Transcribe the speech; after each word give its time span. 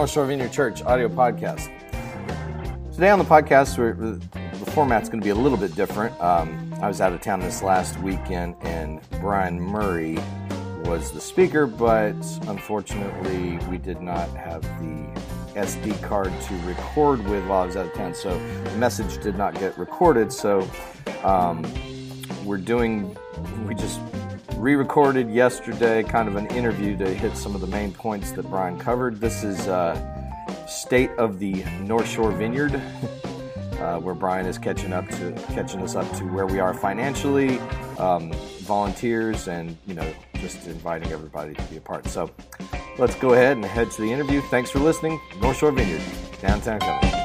North 0.00 0.10
Shore 0.10 0.26
Vineyard 0.26 0.50
Church 0.50 0.82
audio 0.82 1.08
podcast. 1.08 1.70
Today 2.92 3.10
on 3.10 3.18
the 3.18 3.24
podcast, 3.24 3.76
the 3.76 4.70
format's 4.72 5.08
going 5.08 5.20
to 5.20 5.24
be 5.24 5.30
a 5.30 5.34
little 5.34 5.58
bit 5.58 5.74
different. 5.74 6.18
Um, 6.20 6.74
I 6.80 6.88
was 6.88 7.00
out 7.00 7.12
of 7.12 7.20
town 7.20 7.40
this 7.40 7.62
last 7.62 7.98
weekend, 8.00 8.54
and 8.62 9.00
Brian 9.20 9.60
Murray 9.60 10.18
was 10.86 11.10
the 11.12 11.20
speaker, 11.20 11.66
but 11.66 12.14
unfortunately, 12.48 13.58
we 13.68 13.78
did 13.78 14.00
not 14.00 14.28
have 14.30 14.62
the 14.80 15.20
SD 15.54 16.00
card 16.02 16.32
to 16.42 16.54
record 16.66 17.26
with 17.28 17.44
while 17.46 17.62
I 17.62 17.66
was 17.66 17.76
out 17.76 17.86
of 17.86 17.94
town, 17.94 18.14
so 18.14 18.38
the 18.64 18.76
message 18.76 19.22
did 19.22 19.36
not 19.36 19.54
get 19.54 19.76
recorded. 19.78 20.32
So 20.32 20.68
um, 21.24 21.64
we're 22.44 22.58
doing, 22.58 23.16
we 23.66 23.74
just 23.74 24.00
re 24.56 24.74
recorded 24.74 25.30
yesterday 25.30 26.02
kind 26.02 26.28
of 26.28 26.36
an 26.36 26.46
interview 26.48 26.96
to 26.98 27.12
hit 27.14 27.36
some 27.36 27.54
of 27.54 27.60
the 27.60 27.66
main 27.66 27.92
points 27.92 28.30
that 28.32 28.48
Brian 28.48 28.78
covered. 28.78 29.20
This 29.20 29.42
is 29.42 29.68
uh, 29.68 29.96
State 30.66 31.10
of 31.12 31.38
the 31.38 31.64
North 31.80 32.08
Shore 32.08 32.32
Vineyard. 32.32 32.80
Uh, 33.80 33.98
where 33.98 34.14
Brian 34.14 34.44
is 34.44 34.58
catching 34.58 34.92
up 34.92 35.08
to 35.08 35.32
catching 35.54 35.80
us 35.80 35.94
up 35.94 36.10
to 36.18 36.24
where 36.24 36.46
we 36.46 36.60
are 36.60 36.74
financially, 36.74 37.58
um, 37.98 38.30
volunteers, 38.60 39.48
and 39.48 39.76
you 39.86 39.94
know 39.94 40.12
just 40.34 40.66
inviting 40.66 41.10
everybody 41.12 41.54
to 41.54 41.62
be 41.64 41.78
a 41.78 41.80
part. 41.80 42.06
So 42.06 42.30
let's 42.98 43.14
go 43.14 43.32
ahead 43.32 43.56
and 43.56 43.64
head 43.64 43.90
to 43.92 44.02
the 44.02 44.12
interview. 44.12 44.42
Thanks 44.42 44.70
for 44.70 44.80
listening. 44.80 45.18
North 45.40 45.56
Shore 45.56 45.72
Vineyard, 45.72 46.02
downtown 46.42 46.78
Kenosha. 46.80 47.19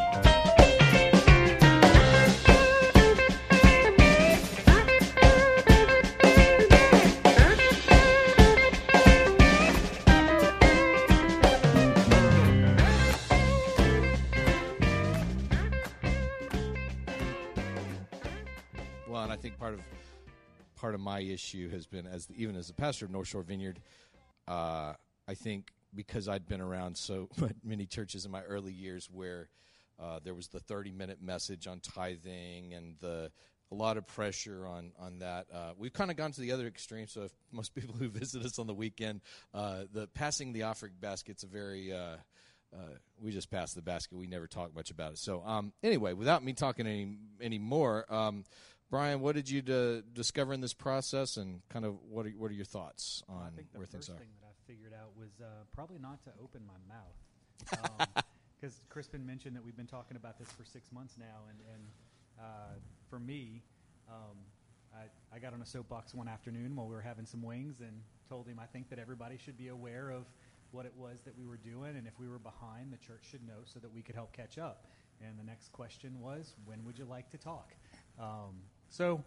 Of 20.95 21.01
my 21.01 21.19
issue 21.19 21.69
has 21.69 21.85
been 21.85 22.07
as 22.07 22.25
the, 22.25 22.41
even 22.41 22.55
as 22.55 22.67
the 22.67 22.73
pastor 22.73 23.05
of 23.05 23.11
North 23.11 23.27
Shore 23.27 23.43
Vineyard, 23.43 23.79
uh, 24.47 24.93
I 25.27 25.33
think 25.35 25.71
because 25.93 26.27
I'd 26.27 26.47
been 26.47 26.61
around 26.61 26.97
so 26.97 27.29
many 27.63 27.85
churches 27.85 28.25
in 28.25 28.31
my 28.31 28.41
early 28.41 28.73
years 28.73 29.07
where 29.11 29.49
uh, 29.99 30.19
there 30.23 30.33
was 30.33 30.47
the 30.47 30.59
30 30.59 30.91
minute 30.91 31.21
message 31.21 31.67
on 31.67 31.79
tithing 31.79 32.73
and 32.73 32.95
the 32.99 33.31
a 33.71 33.75
lot 33.75 33.97
of 33.97 34.05
pressure 34.07 34.67
on 34.67 34.91
on 34.99 35.19
that. 35.19 35.47
Uh, 35.53 35.71
we've 35.77 35.93
kind 35.93 36.11
of 36.11 36.17
gone 36.17 36.31
to 36.31 36.41
the 36.41 36.51
other 36.51 36.67
extreme. 36.67 37.07
So, 37.07 37.27
most 37.51 37.73
people 37.75 37.95
who 37.95 38.09
visit 38.09 38.43
us 38.43 38.59
on 38.59 38.67
the 38.67 38.73
weekend, 38.73 39.21
uh, 39.53 39.83
the 39.91 40.07
passing 40.07 40.53
the 40.53 40.63
offering 40.63 40.93
basket's 40.99 41.43
a 41.43 41.47
very 41.47 41.93
uh, 41.93 42.17
uh, 42.73 42.95
we 43.21 43.31
just 43.31 43.49
pass 43.49 43.73
the 43.73 43.81
basket. 43.81 44.17
We 44.17 44.27
never 44.27 44.47
talk 44.47 44.75
much 44.75 44.91
about 44.91 45.13
it. 45.13 45.17
So, 45.17 45.43
um, 45.45 45.71
anyway, 45.81 46.13
without 46.13 46.43
me 46.43 46.53
talking 46.53 46.85
any 46.87 47.17
any 47.41 47.59
more, 47.59 48.11
um, 48.13 48.43
Brian, 48.89 49.19
what 49.19 49.35
did 49.35 49.49
you 49.49 49.61
d- 49.61 50.03
discover 50.13 50.53
in 50.53 50.61
this 50.61 50.73
process, 50.73 51.37
and 51.37 51.61
kind 51.69 51.85
of 51.85 51.95
what 52.09 52.25
are, 52.25 52.29
what 52.29 52.51
are 52.51 52.53
your 52.53 52.65
thoughts 52.65 53.23
on 53.27 53.51
I 53.53 53.55
think 53.55 53.71
the 53.71 53.79
where 53.79 53.87
first 53.87 54.07
things 54.07 54.09
are? 54.09 54.19
thing 54.19 54.29
that 54.41 54.47
I 54.47 54.53
figured 54.71 54.93
out 54.93 55.09
was 55.17 55.31
uh, 55.41 55.45
probably 55.73 55.97
not 55.99 56.23
to 56.25 56.31
open 56.41 56.61
my 56.65 56.79
mouth. 56.87 58.23
Because 58.61 58.81
Crispin 58.89 59.25
mentioned 59.25 59.55
that 59.57 59.63
we've 59.65 59.75
been 59.75 59.85
talking 59.85 60.15
about 60.15 60.39
this 60.39 60.47
for 60.53 60.63
six 60.63 60.89
months 60.91 61.15
now, 61.19 61.43
and, 61.49 61.59
and 61.73 61.83
uh, 62.39 62.73
for 63.09 63.19
me, 63.19 63.61
um, 64.09 64.37
I, 64.93 65.35
I 65.35 65.39
got 65.39 65.53
on 65.53 65.61
a 65.61 65.65
soapbox 65.65 66.13
one 66.15 66.29
afternoon 66.29 66.73
while 66.75 66.87
we 66.87 66.95
were 66.95 67.01
having 67.01 67.25
some 67.25 67.43
wings 67.43 67.81
and 67.81 68.01
told 68.29 68.47
him 68.47 68.57
I 68.57 68.65
think 68.65 68.89
that 68.89 68.97
everybody 68.97 69.37
should 69.37 69.57
be 69.57 69.67
aware 69.67 70.09
of 70.09 70.23
what 70.71 70.85
it 70.85 70.93
was 70.97 71.19
that 71.25 71.37
we 71.37 71.45
were 71.45 71.57
doing, 71.57 71.97
and 71.97 72.07
if 72.07 72.17
we 72.17 72.29
were 72.29 72.39
behind, 72.39 72.93
the 72.93 72.97
church 72.97 73.23
should 73.29 73.45
know 73.45 73.59
so 73.65 73.79
that 73.79 73.93
we 73.93 74.01
could 74.01 74.15
help 74.15 74.31
catch 74.31 74.57
up. 74.57 74.87
And 75.21 75.37
the 75.37 75.43
next 75.43 75.71
question 75.73 76.19
was, 76.21 76.55
when 76.65 76.83
would 76.85 76.97
you 76.97 77.05
like 77.05 77.29
to 77.31 77.37
talk? 77.37 77.75
Um, 78.19 78.55
so, 78.95 79.21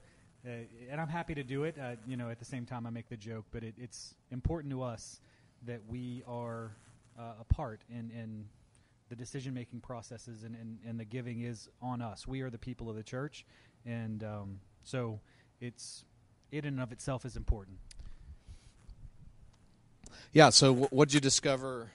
uh, 0.46 0.50
and 0.90 0.98
I'm 0.98 1.08
happy 1.08 1.34
to 1.34 1.44
do 1.44 1.64
it. 1.64 1.76
Uh, 1.78 1.96
you 2.06 2.16
know, 2.16 2.30
at 2.30 2.38
the 2.38 2.44
same 2.44 2.64
time, 2.64 2.86
I 2.86 2.90
make 2.90 3.08
the 3.08 3.16
joke, 3.16 3.44
but 3.50 3.62
it, 3.62 3.74
it's 3.76 4.14
important 4.30 4.72
to 4.72 4.82
us 4.82 5.20
that 5.66 5.80
we 5.88 6.22
are 6.26 6.72
uh, 7.18 7.34
a 7.40 7.44
part 7.44 7.82
in, 7.90 8.10
in 8.10 8.46
the 9.10 9.16
decision 9.16 9.52
making 9.52 9.80
processes, 9.80 10.42
and, 10.42 10.54
and, 10.54 10.78
and 10.86 10.98
the 10.98 11.04
giving 11.04 11.42
is 11.42 11.68
on 11.82 12.00
us. 12.00 12.26
We 12.26 12.40
are 12.40 12.48
the 12.48 12.58
people 12.58 12.88
of 12.88 12.96
the 12.96 13.02
church, 13.02 13.44
and 13.84 14.24
um, 14.24 14.60
so 14.84 15.20
it's 15.60 16.04
it 16.50 16.64
in 16.64 16.74
and 16.74 16.80
of 16.80 16.92
itself 16.92 17.26
is 17.26 17.36
important. 17.36 17.76
Yeah. 20.32 20.48
So, 20.50 20.74
wh- 20.74 20.92
what 20.92 21.08
did 21.08 21.14
you 21.14 21.20
discover 21.20 21.90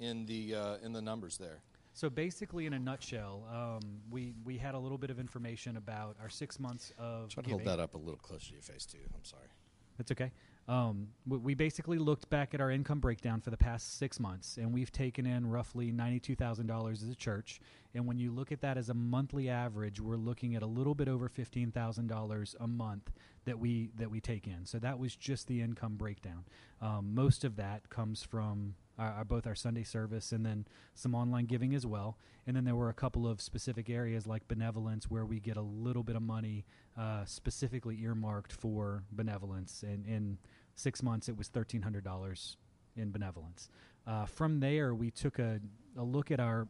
in 0.00 0.24
the 0.24 0.54
uh, 0.54 0.76
in 0.82 0.92
the 0.92 1.02
numbers 1.02 1.36
there? 1.36 1.60
So 1.98 2.08
basically, 2.08 2.66
in 2.66 2.74
a 2.74 2.78
nutshell, 2.78 3.42
um, 3.52 3.80
we 4.08 4.32
we 4.44 4.56
had 4.56 4.76
a 4.76 4.78
little 4.78 4.98
bit 4.98 5.10
of 5.10 5.18
information 5.18 5.76
about 5.76 6.14
our 6.22 6.28
six 6.28 6.60
months 6.60 6.92
of 6.96 7.30
Try 7.30 7.42
to 7.42 7.50
hold 7.50 7.64
that 7.64 7.80
up 7.80 7.96
a 7.96 7.98
little 7.98 8.20
closer 8.20 8.46
to 8.46 8.52
your 8.52 8.62
face 8.62 8.86
too. 8.86 8.98
I'm 9.12 9.24
sorry. 9.24 9.48
That's 9.96 10.12
okay. 10.12 10.30
Um, 10.68 11.08
we, 11.26 11.38
we 11.38 11.54
basically 11.54 11.98
looked 11.98 12.30
back 12.30 12.54
at 12.54 12.60
our 12.60 12.70
income 12.70 13.00
breakdown 13.00 13.40
for 13.40 13.50
the 13.50 13.56
past 13.56 13.98
six 13.98 14.20
months, 14.20 14.58
and 14.58 14.72
we've 14.72 14.92
taken 14.92 15.26
in 15.26 15.50
roughly 15.50 15.90
ninety-two 15.90 16.36
thousand 16.36 16.68
dollars 16.68 17.02
as 17.02 17.08
a 17.08 17.16
church. 17.16 17.60
And 17.94 18.06
when 18.06 18.16
you 18.16 18.30
look 18.30 18.52
at 18.52 18.60
that 18.60 18.78
as 18.78 18.90
a 18.90 18.94
monthly 18.94 19.48
average, 19.48 20.00
we're 20.00 20.14
looking 20.14 20.54
at 20.54 20.62
a 20.62 20.66
little 20.66 20.94
bit 20.94 21.08
over 21.08 21.28
fifteen 21.28 21.72
thousand 21.72 22.06
dollars 22.06 22.54
a 22.60 22.68
month 22.68 23.10
that 23.44 23.58
we 23.58 23.90
that 23.96 24.08
we 24.08 24.20
take 24.20 24.46
in. 24.46 24.66
So 24.66 24.78
that 24.78 25.00
was 25.00 25.16
just 25.16 25.48
the 25.48 25.60
income 25.60 25.96
breakdown. 25.96 26.44
Um, 26.80 27.12
most 27.12 27.42
of 27.42 27.56
that 27.56 27.90
comes 27.90 28.22
from 28.22 28.76
our, 28.98 29.12
our, 29.12 29.24
both 29.24 29.46
our 29.46 29.54
Sunday 29.54 29.82
service 29.82 30.32
and 30.32 30.44
then 30.44 30.66
some 30.94 31.14
online 31.14 31.46
giving 31.46 31.74
as 31.74 31.86
well. 31.86 32.18
And 32.46 32.56
then 32.56 32.64
there 32.64 32.74
were 32.74 32.88
a 32.88 32.94
couple 32.94 33.26
of 33.26 33.40
specific 33.40 33.90
areas 33.90 34.26
like 34.26 34.46
benevolence 34.48 35.10
where 35.10 35.24
we 35.24 35.40
get 35.40 35.56
a 35.56 35.62
little 35.62 36.02
bit 36.02 36.16
of 36.16 36.22
money 36.22 36.64
uh, 36.98 37.24
specifically 37.24 37.98
earmarked 38.02 38.52
for 38.52 39.04
benevolence. 39.12 39.82
And 39.82 40.06
in 40.06 40.38
six 40.74 41.02
months, 41.02 41.28
it 41.28 41.36
was 41.36 41.48
thirteen 41.48 41.82
hundred 41.82 42.04
dollars 42.04 42.56
in 42.96 43.10
benevolence. 43.10 43.68
Uh, 44.06 44.24
from 44.24 44.60
there, 44.60 44.94
we 44.94 45.10
took 45.10 45.38
a, 45.38 45.60
a 45.96 46.02
look 46.02 46.30
at 46.30 46.40
our 46.40 46.66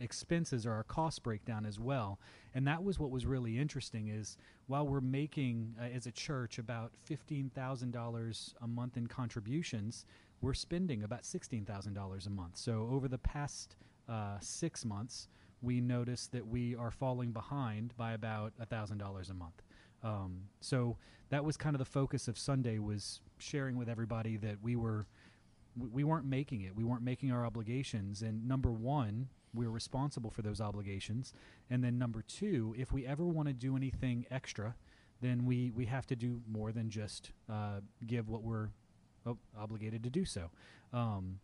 expenses 0.00 0.66
or 0.66 0.72
our 0.72 0.82
cost 0.82 1.22
breakdown 1.22 1.64
as 1.64 1.78
well 1.78 2.18
and 2.54 2.66
that 2.66 2.82
was 2.82 2.98
what 2.98 3.10
was 3.10 3.24
really 3.24 3.58
interesting 3.58 4.08
is 4.08 4.36
while 4.66 4.86
we're 4.86 5.00
making 5.00 5.74
uh, 5.80 5.84
as 5.84 6.06
a 6.06 6.12
church 6.12 6.58
about 6.58 6.92
$15000 7.08 8.54
a 8.60 8.66
month 8.66 8.96
in 8.96 9.06
contributions 9.06 10.06
we're 10.42 10.54
spending 10.54 11.02
about 11.04 11.22
$16000 11.22 12.26
a 12.26 12.30
month. 12.30 12.56
So 12.56 12.88
over 12.92 13.08
the 13.08 13.18
past 13.18 13.76
uh, 14.08 14.36
six 14.40 14.84
months 14.84 15.28
we 15.62 15.80
noticed 15.80 16.32
that 16.32 16.46
we 16.46 16.74
are 16.74 16.90
falling 16.90 17.30
behind 17.30 17.96
by 17.96 18.12
about 18.12 18.52
$1000 18.60 19.30
a 19.30 19.34
month. 19.34 19.62
Um, 20.02 20.40
so 20.60 20.96
that 21.30 21.44
was 21.44 21.56
kind 21.56 21.76
of 21.76 21.78
the 21.78 21.84
focus 21.84 22.26
of 22.26 22.36
sunday 22.36 22.80
was 22.80 23.20
sharing 23.38 23.76
with 23.76 23.88
everybody 23.88 24.36
that 24.38 24.56
we 24.60 24.76
were 24.76 25.06
we- 25.74 25.88
we 25.88 26.04
weren't 26.04 26.26
making 26.26 26.60
it. 26.60 26.76
We 26.76 26.84
weren't 26.84 27.02
making 27.02 27.32
our 27.32 27.46
obligations. 27.46 28.20
And 28.20 28.46
number 28.46 28.70
one 28.70 29.28
we're 29.54 29.70
responsible 29.70 30.30
for 30.30 30.42
those 30.42 30.60
obligations. 30.60 31.32
And 31.70 31.84
then 31.84 31.98
number 31.98 32.22
two, 32.22 32.74
if 32.78 32.90
we 32.92 33.06
ever 33.06 33.26
want 33.26 33.48
to 33.48 33.52
do 33.54 33.76
anything 33.76 34.26
extra, 34.30 34.74
then 35.20 35.44
we, 35.44 35.70
we 35.70 35.86
have 35.86 36.06
to 36.06 36.16
do 36.16 36.40
more 36.50 36.72
than 36.72 36.90
just 36.90 37.32
uh, 37.50 37.80
give 38.06 38.28
what 38.28 38.42
we're 38.42 38.70
oh, 39.26 39.38
obligated 39.58 40.02
to 40.04 40.10
do 40.10 40.24
so. 40.24 40.50
Um, 40.92 41.40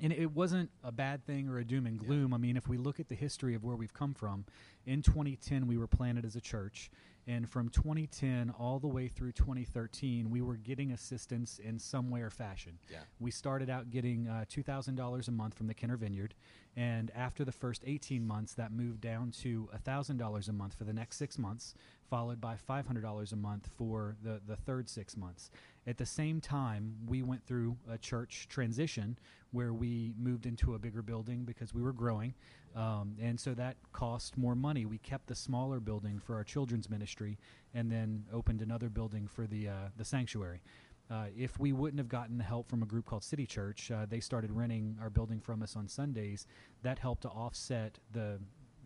and 0.00 0.12
it 0.12 0.32
wasn't 0.32 0.70
a 0.84 0.92
bad 0.92 1.24
thing 1.24 1.48
or 1.48 1.58
a 1.58 1.64
doom 1.64 1.86
and 1.86 1.98
gloom. 1.98 2.34
I 2.34 2.36
mean, 2.36 2.56
if 2.56 2.68
we 2.68 2.76
look 2.76 3.00
at 3.00 3.08
the 3.08 3.14
history 3.14 3.54
of 3.54 3.64
where 3.64 3.76
we've 3.76 3.94
come 3.94 4.12
from, 4.12 4.44
in 4.84 5.02
2010 5.02 5.66
we 5.66 5.76
were 5.78 5.86
planted 5.86 6.24
as 6.24 6.36
a 6.36 6.40
church, 6.40 6.90
and 7.26 7.48
from 7.48 7.70
2010 7.70 8.52
all 8.58 8.78
the 8.78 8.86
way 8.86 9.08
through 9.08 9.32
2013 9.32 10.30
we 10.30 10.40
were 10.40 10.56
getting 10.56 10.92
assistance 10.92 11.58
in 11.58 11.78
some 11.78 12.10
way 12.10 12.20
or 12.20 12.30
fashion. 12.30 12.78
Yeah. 12.90 12.98
We 13.18 13.30
started 13.30 13.70
out 13.70 13.90
getting 13.90 14.28
uh, 14.28 14.44
$2,000 14.50 15.28
a 15.28 15.30
month 15.30 15.54
from 15.54 15.66
the 15.66 15.74
Kenner 15.74 15.96
Vineyard, 15.96 16.34
and 16.76 17.10
after 17.14 17.44
the 17.44 17.52
first 17.52 17.82
18 17.86 18.26
months, 18.26 18.52
that 18.54 18.70
moved 18.70 19.00
down 19.00 19.30
to 19.42 19.68
$1,000 19.86 20.48
a 20.48 20.52
month 20.52 20.74
for 20.74 20.84
the 20.84 20.92
next 20.92 21.16
six 21.16 21.38
months, 21.38 21.74
followed 22.08 22.40
by 22.40 22.56
$500 22.68 23.32
a 23.32 23.36
month 23.36 23.68
for 23.76 24.16
the, 24.22 24.40
the 24.46 24.56
third 24.56 24.88
six 24.88 25.16
months. 25.16 25.50
At 25.86 25.98
the 25.98 26.06
same 26.06 26.40
time, 26.40 26.96
we 27.06 27.22
went 27.22 27.44
through 27.46 27.76
a 27.90 27.98
church 27.98 28.48
transition 28.48 29.18
where 29.52 29.72
we 29.72 30.14
moved 30.18 30.46
into 30.46 30.74
a 30.74 30.78
bigger 30.78 31.02
building 31.02 31.44
because 31.44 31.72
we 31.72 31.82
were 31.82 31.92
growing. 31.92 32.34
Um, 32.74 33.16
and 33.20 33.38
so 33.38 33.54
that 33.54 33.76
cost 33.92 34.36
more 34.36 34.54
money. 34.54 34.84
We 34.84 34.98
kept 34.98 35.28
the 35.28 35.34
smaller 35.34 35.80
building 35.80 36.20
for 36.20 36.34
our 36.34 36.44
children's 36.44 36.90
ministry 36.90 37.38
and 37.74 37.90
then 37.90 38.24
opened 38.32 38.62
another 38.62 38.88
building 38.88 39.28
for 39.28 39.46
the, 39.46 39.68
uh, 39.68 39.88
the 39.96 40.04
sanctuary. 40.04 40.60
Uh, 41.08 41.26
if 41.36 41.58
we 41.60 41.72
wouldn't 41.72 41.98
have 41.98 42.08
gotten 42.08 42.36
the 42.36 42.44
help 42.44 42.68
from 42.68 42.82
a 42.82 42.86
group 42.86 43.06
called 43.06 43.22
City 43.22 43.46
Church, 43.46 43.90
uh, 43.92 44.06
they 44.08 44.18
started 44.18 44.50
renting 44.50 44.98
our 45.00 45.08
building 45.08 45.40
from 45.40 45.62
us 45.62 45.76
on 45.76 45.86
Sundays. 45.86 46.46
That 46.82 46.98
helped 46.98 47.22
to 47.22 47.28
offset 47.28 47.98
the 48.12 48.40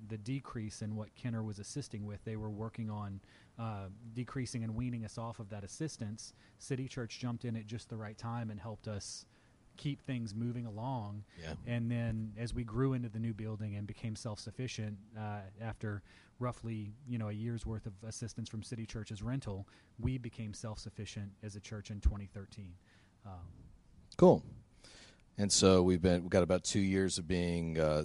the 0.08 0.19
decrease 0.19 0.82
in 0.82 0.97
what 0.97 1.14
Kenner 1.14 1.43
was 1.43 1.58
assisting 1.58 2.06
with. 2.06 2.23
They 2.25 2.37
were 2.37 2.50
working 2.50 2.91
on 2.91 3.20
uh, 3.58 3.87
decreasing 4.14 4.64
and 4.64 4.75
weaning 4.75 5.05
us 5.05 5.19
off 5.19 5.38
of 5.38 5.49
that 5.50 5.64
assistance. 5.64 6.32
City 6.58 6.88
Church 6.88 7.19
jumped 7.19 7.44
in 7.44 7.56
at 7.56 7.67
just 7.67 7.88
the 7.88 7.97
right 7.97 8.17
time 8.17 8.50
and 8.50 8.61
helped 8.61 8.88
us 8.88 9.26
keep 9.76 10.00
things 10.02 10.35
moving 10.35 10.67
along. 10.67 11.25
Yeah. 11.43 11.55
And 11.67 11.91
then 11.91 12.32
as 12.38 12.52
we 12.52 12.64
grew 12.64 12.93
into 12.93 13.08
the 13.08 13.19
new 13.19 13.32
building 13.32 13.76
and 13.76 13.87
became 13.87 14.14
self-sufficient 14.14 14.97
uh, 15.19 15.41
after 15.61 16.03
roughly 16.38 16.93
you 17.06 17.19
know 17.19 17.29
a 17.29 17.32
year's 17.32 17.67
worth 17.67 17.87
of 17.87 17.93
assistance 18.06 18.49
from 18.49 18.62
City 18.62 18.87
Church's 18.87 19.23
rental, 19.23 19.67
we 19.99 20.19
became 20.19 20.53
self-sufficient 20.55 21.31
as 21.43 21.56
a 21.56 21.61
church 21.61 21.91
in 21.91 22.00
2013. 22.00 22.73
Um, 23.26 23.32
Cool. 24.17 24.43
And 25.38 25.50
so 25.50 25.82
we've 25.82 26.03
been 26.03 26.23
we've 26.23 26.31
got 26.31 26.43
about 26.43 26.64
two 26.64 26.81
years 26.81 27.17
of 27.17 27.26
being 27.26 27.79
uh, 27.79 28.05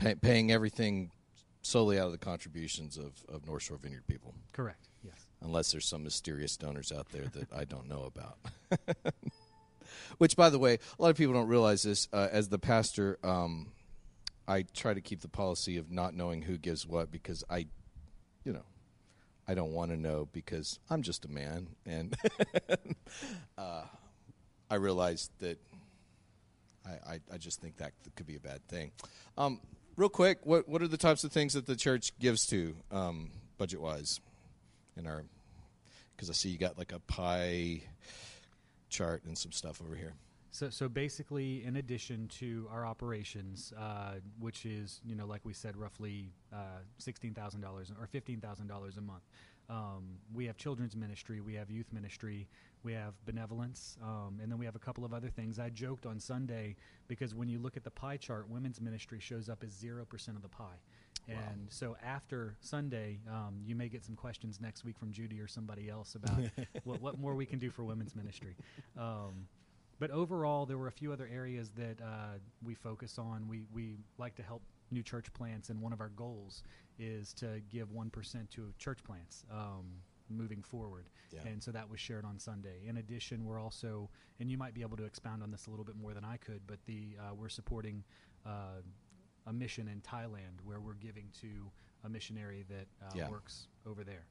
pay, 0.00 0.14
paying 0.16 0.50
everything 0.50 1.10
solely 1.62 1.98
out 1.98 2.06
of 2.06 2.12
the 2.12 2.18
contributions 2.18 2.96
of, 2.96 3.12
of 3.32 3.46
North 3.46 3.62
Shore 3.62 3.76
Vineyard 3.76 4.06
people, 4.06 4.34
correct. 4.52 4.88
Yes. 5.04 5.26
unless 5.40 5.72
there's 5.72 5.86
some 5.86 6.02
mysterious 6.04 6.56
donors 6.56 6.92
out 6.92 7.08
there 7.10 7.26
that 7.26 7.52
I 7.52 7.64
don't 7.64 7.88
know 7.88 8.10
about. 8.14 8.38
Which, 10.18 10.36
by 10.36 10.50
the 10.50 10.58
way, 10.58 10.74
a 10.74 11.02
lot 11.02 11.10
of 11.10 11.16
people 11.16 11.34
don't 11.34 11.48
realize 11.48 11.82
this. 11.82 12.08
Uh, 12.12 12.28
as 12.30 12.48
the 12.48 12.58
pastor, 12.58 13.18
um, 13.24 13.68
I 14.46 14.62
try 14.74 14.94
to 14.94 15.00
keep 15.00 15.20
the 15.20 15.28
policy 15.28 15.76
of 15.76 15.90
not 15.90 16.14
knowing 16.14 16.42
who 16.42 16.58
gives 16.58 16.86
what 16.86 17.10
because 17.10 17.44
I, 17.48 17.66
you 18.44 18.52
know, 18.52 18.64
I 19.48 19.54
don't 19.54 19.72
want 19.72 19.90
to 19.90 19.96
know 19.96 20.28
because 20.32 20.78
I'm 20.90 21.02
just 21.02 21.24
a 21.24 21.28
man, 21.28 21.68
and 21.86 22.14
uh, 23.58 23.82
I 24.70 24.74
realize 24.76 25.30
that 25.38 25.58
I, 26.86 27.14
I, 27.14 27.20
I 27.34 27.38
just 27.38 27.60
think 27.60 27.78
that 27.78 27.92
could 28.16 28.26
be 28.26 28.36
a 28.36 28.40
bad 28.40 28.66
thing. 28.68 28.92
Um, 29.36 29.60
real 30.00 30.08
quick, 30.08 30.38
what 30.44 30.66
what 30.66 30.82
are 30.82 30.88
the 30.88 30.96
types 30.96 31.22
of 31.24 31.30
things 31.30 31.52
that 31.52 31.66
the 31.66 31.76
church 31.76 32.18
gives 32.18 32.46
to 32.46 32.74
um, 32.90 33.30
budget 33.58 33.80
wise 33.80 34.20
in 34.96 35.06
our? 35.06 35.24
Because 36.16 36.30
I 36.30 36.32
see 36.32 36.48
you 36.48 36.58
got 36.58 36.78
like 36.78 36.92
a 36.92 36.98
pie 37.00 37.82
chart 38.88 39.22
and 39.24 39.36
some 39.36 39.52
stuff 39.52 39.80
over 39.80 39.94
here. 39.94 40.14
So, 40.52 40.68
so 40.68 40.88
basically, 40.88 41.64
in 41.64 41.76
addition 41.76 42.26
to 42.40 42.66
our 42.72 42.84
operations, 42.84 43.72
uh, 43.78 44.14
which 44.40 44.66
is 44.66 45.00
you 45.04 45.14
know, 45.14 45.26
like 45.26 45.42
we 45.44 45.52
said, 45.52 45.76
roughly 45.76 46.32
uh, 46.52 46.80
sixteen 46.96 47.34
thousand 47.34 47.60
dollars 47.60 47.92
or 48.00 48.06
fifteen 48.06 48.40
thousand 48.40 48.66
dollars 48.68 48.96
a 48.96 49.02
month, 49.02 49.22
um, 49.68 50.18
we 50.34 50.46
have 50.46 50.56
children's 50.56 50.96
ministry, 50.96 51.40
we 51.40 51.54
have 51.54 51.70
youth 51.70 51.92
ministry, 51.92 52.48
we 52.82 52.92
have 52.92 53.14
benevolence, 53.26 53.96
um, 54.02 54.38
and 54.42 54.50
then 54.50 54.58
we 54.58 54.64
have 54.64 54.76
a 54.76 54.80
couple 54.80 55.04
of 55.04 55.12
other 55.12 55.28
things. 55.28 55.58
I 55.58 55.70
joked 55.70 56.06
on 56.06 56.18
Sunday 56.18 56.76
because 57.08 57.34
when 57.34 57.48
you 57.48 57.58
look 57.58 57.76
at 57.76 57.84
the 57.84 57.90
pie 57.90 58.16
chart, 58.16 58.48
women's 58.48 58.80
ministry 58.80 59.20
shows 59.20 59.48
up 59.48 59.62
as 59.62 59.70
zero 59.70 60.04
percent 60.04 60.36
of 60.36 60.42
the 60.42 60.48
pie. 60.48 60.78
And 61.28 61.66
so 61.68 61.96
after 62.04 62.56
Sunday, 62.60 63.20
um, 63.30 63.60
you 63.64 63.76
may 63.76 63.88
get 63.88 64.04
some 64.04 64.16
questions 64.16 64.60
next 64.60 64.84
week 64.84 64.98
from 64.98 65.12
Judy 65.12 65.40
or 65.40 65.46
somebody 65.46 65.88
else 65.88 66.14
about 66.14 66.40
what, 66.84 67.00
what 67.00 67.18
more 67.18 67.34
we 67.34 67.46
can 67.46 67.58
do 67.58 67.70
for 67.70 67.84
women's 67.84 68.16
ministry. 68.16 68.56
Um, 68.98 69.46
but 69.98 70.10
overall, 70.10 70.66
there 70.66 70.78
were 70.78 70.88
a 70.88 70.92
few 70.92 71.12
other 71.12 71.28
areas 71.32 71.70
that 71.76 72.00
uh, 72.02 72.38
we 72.64 72.74
focus 72.74 73.18
on. 73.18 73.46
We, 73.48 73.62
we 73.72 73.96
like 74.18 74.34
to 74.36 74.42
help 74.42 74.62
new 74.90 75.02
church 75.02 75.32
plants, 75.34 75.68
and 75.68 75.80
one 75.80 75.92
of 75.92 76.00
our 76.00 76.08
goals 76.08 76.62
is 76.98 77.32
to 77.34 77.60
give 77.70 77.88
1% 77.88 78.50
to 78.50 78.72
church 78.78 79.04
plants 79.04 79.44
um, 79.52 79.84
moving 80.30 80.62
forward. 80.62 81.08
Yeah. 81.32 81.40
And 81.46 81.62
so 81.62 81.70
that 81.72 81.88
was 81.90 82.00
shared 82.00 82.24
on 82.24 82.38
Sunday. 82.38 82.82
In 82.86 82.96
addition, 82.98 83.44
we're 83.44 83.60
also, 83.60 84.08
and 84.38 84.50
you 84.50 84.56
might 84.58 84.74
be 84.74 84.82
able 84.82 84.96
to 84.96 85.04
expound 85.04 85.42
on 85.42 85.50
this 85.50 85.66
a 85.66 85.70
little 85.70 85.84
bit 85.84 85.96
more 85.96 86.14
than 86.14 86.24
I 86.24 86.36
could, 86.36 86.60
but 86.66 86.78
the 86.86 87.16
uh, 87.18 87.34
we're 87.34 87.48
supporting 87.48 88.04
uh, 88.46 88.80
a 89.46 89.52
mission 89.52 89.88
in 89.88 90.00
Thailand 90.00 90.60
where 90.64 90.80
we're 90.80 90.94
giving 90.94 91.30
to 91.40 91.48
a 92.04 92.08
missionary 92.08 92.64
that 92.68 92.86
uh, 93.06 93.12
Yeah. 93.14 93.28
works 93.30 93.66
over 93.86 94.04
there. 94.04 94.24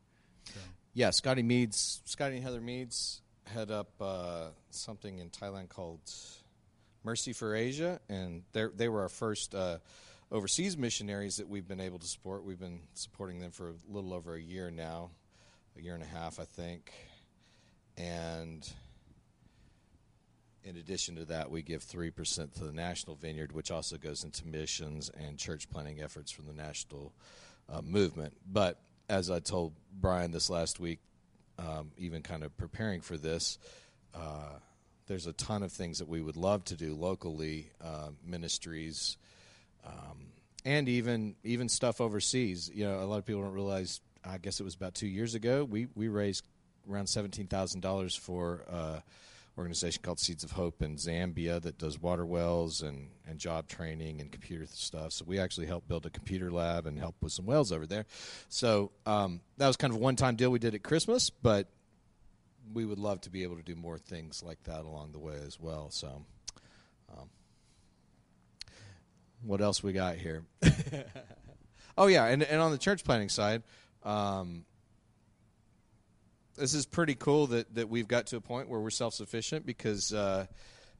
So. 0.46 0.60
Yeah, 0.94 1.12
Scotty 1.12 1.44
Meads, 1.44 2.01
Scotty 2.06 2.36
and 2.36 2.44
Heather 2.44 2.62
Meads 2.62 3.22
head 3.46 3.72
up 3.72 3.90
uh, 4.00 4.50
something 4.69 5.19
in 5.19 5.30
Thailand 5.30 5.69
called 5.69 6.00
Mercy 7.04 7.34
for 7.34 7.56
Asia, 7.56 8.00
and 8.10 8.44
they 8.54 8.66
they 8.75 8.90
were 8.90 9.01
our 9.01 9.10
first 9.10 9.54
uh, 9.56 9.80
overseas 10.31 10.78
missionaries 10.78 11.38
that 11.38 11.48
we've 11.48 11.68
been 11.68 11.80
able 11.80 12.00
to 12.00 12.07
support. 12.07 12.44
We've 12.44 12.60
been 12.60 12.81
supporting 12.94 13.40
them 13.40 13.51
for 13.51 13.69
a 13.69 13.74
little 13.88 14.13
over 14.13 14.36
a 14.36 14.42
year 14.42 14.69
now, 14.72 15.12
a 15.79 15.83
year 15.83 15.93
and 15.93 16.03
a 16.03 16.07
half, 16.07 16.39
I 16.39 16.45
think, 16.45 16.91
and. 17.97 18.67
In 20.61 20.75
addition 20.75 21.15
to 21.15 21.25
that, 21.25 21.49
we 21.49 21.61
give 21.61 21.83
3% 21.83 22.53
to 22.55 22.65
the 22.65 22.73
National 22.73 23.15
Vineyard, 23.15 23.53
which 23.53 23.71
also 23.71 23.97
goes 23.97 24.25
into 24.25 24.45
missions 24.45 25.09
and 25.17 25.37
church 25.37 25.69
planting 25.69 26.01
efforts 26.01 26.31
from 26.31 26.47
the 26.47 26.53
national 26.53 27.13
uh, 27.69 27.81
movement. 27.81 28.35
But 28.45 28.77
as 29.09 29.31
I 29.31 29.39
told 29.39 29.73
Brian 29.91 30.31
this 30.31 30.49
last 30.49 30.77
week, 30.79 30.99
um, 31.57 31.91
even 31.97 32.21
kind 32.21 32.43
of 32.43 32.55
preparing 32.57 33.01
for 33.01 33.17
this, 33.17 33.57
uh, 34.13 34.59
there's 35.07 35.27
a 35.27 35.33
ton 35.33 35.63
of 35.63 35.71
things 35.71 35.99
that 35.99 36.07
we 36.07 36.21
would 36.21 36.37
love 36.37 36.63
to 36.65 36.75
do 36.75 36.93
locally, 36.93 37.71
uh, 37.83 38.09
ministries, 38.23 39.17
um, 39.85 40.27
and 40.65 40.87
even 40.87 41.35
even 41.43 41.67
stuff 41.67 41.99
overseas. 41.99 42.69
You 42.73 42.85
know, 42.85 42.99
a 42.99 43.05
lot 43.05 43.17
of 43.17 43.25
people 43.25 43.41
don't 43.41 43.53
realize. 43.53 44.01
I 44.25 44.38
guess 44.38 44.60
it 44.60 44.63
was 44.63 44.75
about 44.75 44.95
two 44.95 45.07
years 45.07 45.36
ago. 45.36 45.63
We 45.63 45.88
we 45.95 46.07
raised 46.07 46.45
around 46.89 47.07
seventeen 47.07 47.48
thousand 47.48 47.81
dollars 47.81 48.16
for. 48.16 48.63
Uh, 48.69 49.00
organization 49.60 50.01
called 50.01 50.19
Seeds 50.19 50.45
of 50.45 50.51
Hope 50.51 50.81
in 50.81 50.95
Zambia 50.95 51.62
that 51.62 51.77
does 51.77 52.01
water 52.01 52.25
wells 52.25 52.81
and, 52.81 53.10
and 53.27 53.38
job 53.38 53.68
training 53.68 54.21
and 54.21 54.31
computer 54.31 54.66
stuff. 54.66 55.12
So 55.12 55.25
we 55.27 55.38
actually 55.38 55.68
helped 55.68 55.88
build 55.88 56.06
a 56.06 56.10
computer 56.10 56.50
lab 56.50 56.88
and 56.88 56.98
help 56.98 57.16
with 57.21 57.33
some 57.33 57.45
wells 57.45 57.74
over 57.74 57.86
there. 57.86 58.06
So 58.48 58.92
um, 59.06 59.42
that 59.57 59.68
was 59.68 59.75
kind 59.75 59.92
of 59.94 60.00
a 60.00 60.01
one 60.01 60.16
time 60.16 60.38
deal 60.38 60.50
we 60.50 60.60
did 60.60 60.75
at 60.75 60.83
Christmas, 60.83 61.30
but 61.30 61.68
we 62.74 62.86
would 62.86 63.00
love 63.00 63.22
to 63.22 63.30
be 63.30 63.44
able 63.44 63.57
to 63.57 63.63
do 63.63 63.75
more 63.75 63.98
things 63.98 64.42
like 64.42 64.63
that 64.63 64.86
along 64.86 65.12
the 65.12 65.19
way 65.19 65.36
as 65.45 65.60
well. 65.60 65.89
So, 65.89 66.24
um, 67.12 67.30
what 69.44 69.62
else 69.62 69.83
we 69.83 69.94
got 69.94 70.15
here? 70.15 70.44
oh 71.98 72.07
yeah, 72.07 72.25
and 72.25 72.44
and 72.44 72.62
on 72.62 72.72
the 72.72 72.77
church 72.77 73.04
planting 73.04 73.30
side, 73.30 73.63
um, 74.04 74.66
this 76.56 76.74
is 76.74 76.86
pretty 76.86 77.16
cool 77.16 77.48
that, 77.48 77.74
that 77.75 77.90
we've 77.90 78.07
got 78.07 78.28
to 78.28 78.38
a 78.38 78.42
point 78.42 78.69
where 78.69 78.80
we're 78.80 78.90
self 78.90 79.13
sufficient 79.13 79.66
because 79.66 80.13
uh, 80.13 80.46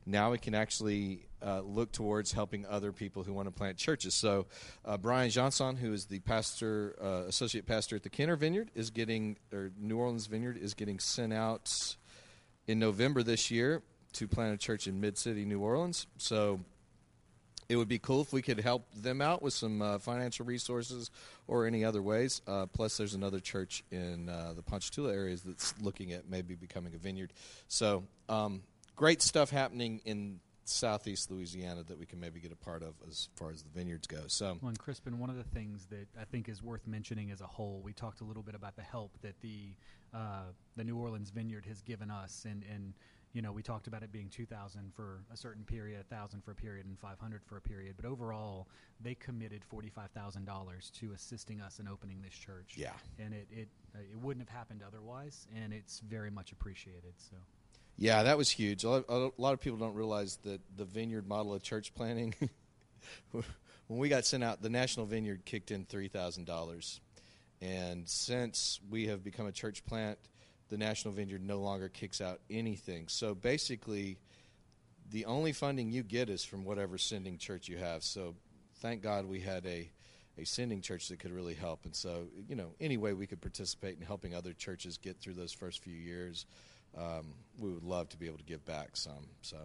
now 0.06 0.32
we 0.32 0.38
can 0.38 0.56
actually 0.56 1.28
uh, 1.42 1.62
look 1.62 1.92
towards 1.92 2.32
helping 2.32 2.66
other 2.66 2.92
people 2.92 3.24
who 3.24 3.34
want 3.34 3.48
to 3.48 3.52
plant 3.52 3.78
churches. 3.78 4.16
So, 4.16 4.48
uh, 4.86 4.98
Brian 4.98 5.30
Johnson, 5.30 5.76
who 5.76 5.94
is 5.94 6.06
the 6.06 6.20
pastor, 6.20 6.96
uh, 7.02 7.28
associate 7.28 7.66
pastor 7.66 7.96
at 7.96 8.04
the 8.04 8.10
Kenner 8.10 8.36
Vineyard, 8.36 8.72
is 8.74 8.90
getting, 8.90 9.38
or 9.54 9.72
New 9.78 9.98
Orleans 9.98 10.28
Vineyard, 10.28 10.58
is 10.58 10.74
getting 10.74 11.00
sent 11.00 11.34
out 11.34 11.96
in 12.68 12.80
November 12.80 13.24
this 13.24 13.52
year 13.52 13.84
to 14.14 14.28
plant 14.28 14.54
a 14.54 14.58
church 14.58 14.88
in 14.88 15.00
Mid 15.00 15.18
City, 15.18 15.46
New 15.46 15.60
Orleans. 15.60 16.08
So, 16.18 16.62
it 17.70 17.76
would 17.76 17.88
be 17.88 18.00
cool 18.00 18.22
if 18.22 18.34
we 18.34 18.42
could 18.42 18.60
help 18.60 18.88
them 18.96 19.22
out 19.22 19.44
with 19.44 19.54
some 19.54 19.82
uh, 19.82 20.00
financial 20.00 20.46
resources 20.46 21.12
or 21.48 21.68
any 21.68 21.86
other 21.86 22.02
ways. 22.02 22.42
Uh, 22.48 22.66
plus, 22.66 22.98
there's 22.98 23.14
another 23.14 23.40
church 23.40 23.84
in 23.92 24.28
uh, 24.28 24.54
the 24.56 24.64
Ponchatoula 24.64 25.14
areas 25.14 25.44
that's 25.44 25.80
looking 25.80 26.12
at 26.12 26.28
maybe 26.28 26.56
becoming 26.56 26.96
a 26.96 26.98
vineyard. 26.98 27.32
So, 27.68 28.04
um, 28.28 28.64
great 28.96 29.22
stuff 29.22 29.52
happening 29.52 30.02
in 30.04 30.40
southeast 30.66 31.32
Louisiana 31.32 31.84
that 31.84 31.98
we 31.98 32.06
can 32.06 32.20
maybe 32.20 32.40
get 32.40 32.52
a 32.52 32.56
part 32.56 32.84
of 32.84 32.94
as 33.08 33.30
far 33.36 33.52
as 33.52 33.62
the 33.62 33.70
vineyards 33.70 34.08
go. 34.08 34.22
So, 34.28 34.58
Well, 34.62 34.70
and 34.70 34.80
Crispin, 34.80 35.20
one 35.20 35.30
of 35.30 35.38
the 35.38 35.44
things 35.44 35.86
that 35.88 36.08
I 36.20 36.26
think 36.26 36.50
is 36.50 36.64
worth 36.64 36.86
mentioning 36.88 37.32
as 37.32 37.42
a 37.42 37.48
whole, 37.48 37.82
we 37.84 37.94
talked 37.94 38.22
a 38.22 38.24
little 38.24 38.44
bit 38.44 38.56
about 38.56 38.76
the 38.76 38.84
help 38.84 39.12
that 39.22 39.40
the 39.42 39.76
uh, 40.12 40.46
the 40.76 40.84
New 40.84 40.98
Orleans 40.98 41.30
Vineyard 41.30 41.68
has 41.68 41.82
given 41.84 42.10
us, 42.10 42.46
and 42.50 42.64
and 42.74 42.94
you 43.34 43.42
know 43.42 43.52
we 43.52 43.62
talked 43.62 43.88
about 43.88 44.04
it 44.04 44.12
being 44.12 44.30
two 44.30 44.46
thousand 44.46 44.92
for 44.96 45.24
a 45.32 45.38
certain 45.38 45.64
period, 45.64 46.00
a 46.02 46.04
thousand 46.16 46.44
for 46.44 46.52
a 46.52 46.56
period, 46.56 46.86
and 46.86 46.98
five 46.98 47.20
hundred 47.20 47.44
for 47.46 47.58
a 47.58 47.62
period. 47.62 47.96
But 47.96 48.06
overall, 48.06 48.68
they 49.00 49.16
committed 49.16 49.64
forty 49.64 49.90
five 49.90 50.12
thousand 50.12 50.46
dollars 50.46 50.92
to 51.00 51.12
assisting 51.14 51.62
us 51.62 51.80
in 51.80 51.88
opening 51.88 52.22
this 52.22 52.34
church. 52.34 52.76
Yeah. 52.76 52.94
and 53.20 53.34
it 53.34 53.48
it 53.52 53.68
uh, 53.96 54.00
it 54.00 54.20
wouldn't 54.20 54.48
have 54.48 54.56
happened 54.56 54.82
otherwise, 54.86 55.48
and 55.56 55.74
it's 55.74 56.00
very 56.00 56.32
much 56.32 56.52
appreciated. 56.52 57.14
So. 57.18 57.38
Yeah, 57.98 58.24
that 58.24 58.38
was 58.38 58.50
huge. 58.50 58.86
A 58.86 59.04
lot, 59.38 59.54
of 59.54 59.60
people 59.60 59.78
don't 59.78 59.94
realize 59.94 60.38
that 60.44 60.62
the 60.78 60.86
vineyard 60.86 61.28
model 61.28 61.54
of 61.54 61.62
church 61.62 61.94
planting. 61.94 62.34
when 63.32 63.44
we 64.00 64.08
got 64.08 64.26
sent 64.26 64.42
out, 64.42 64.62
the 64.62 64.70
National 64.70 65.06
Vineyard 65.06 65.44
kicked 65.44 65.70
in 65.70 65.84
three 65.84 66.08
thousand 66.08 66.46
dollars, 66.46 67.02
and 67.62 68.08
since 68.08 68.80
we 68.90 69.08
have 69.08 69.22
become 69.22 69.48
a 69.48 69.52
church 69.52 69.86
plant, 69.86 70.18
the 70.70 70.78
National 70.78 71.14
Vineyard 71.14 71.44
no 71.44 71.60
longer 71.60 71.90
kicks 71.90 72.22
out 72.22 72.40
anything. 72.50 73.08
So 73.08 73.36
basically, 73.36 74.18
the 75.12 75.26
only 75.26 75.52
funding 75.52 75.92
you 75.92 76.04
get 76.04 76.30
is 76.30 76.44
from 76.44 76.64
whatever 76.64 76.98
sending 76.98 77.38
church 77.38 77.68
you 77.68 77.78
have. 77.78 78.04
So 78.04 78.36
thank 78.76 79.02
God 79.02 79.26
we 79.26 79.40
had 79.42 79.66
a 79.66 79.92
a 80.38 80.46
sending 80.46 80.82
church 80.82 81.10
that 81.10 81.20
could 81.20 81.32
really 81.32 81.54
help. 81.54 81.84
And 81.84 81.94
so, 81.94 82.28
you 82.48 82.56
know, 82.56 82.72
any 82.80 82.96
way 82.96 83.14
we 83.14 83.28
could 83.28 83.42
participate 83.42 83.98
in 83.98 84.06
helping 84.06 84.34
other 84.34 84.54
churches 84.54 84.98
get 84.98 85.20
through 85.20 85.34
those 85.34 85.52
first 85.52 85.84
few 85.84 85.96
years, 85.96 86.46
um, 86.98 87.34
we 87.60 87.74
would 87.74 87.84
love 87.84 88.08
to 88.10 88.18
be 88.18 88.26
able 88.26 88.38
to 88.38 88.46
give 88.46 88.64
back 88.66 88.96
some. 88.96 89.28
So, 89.42 89.58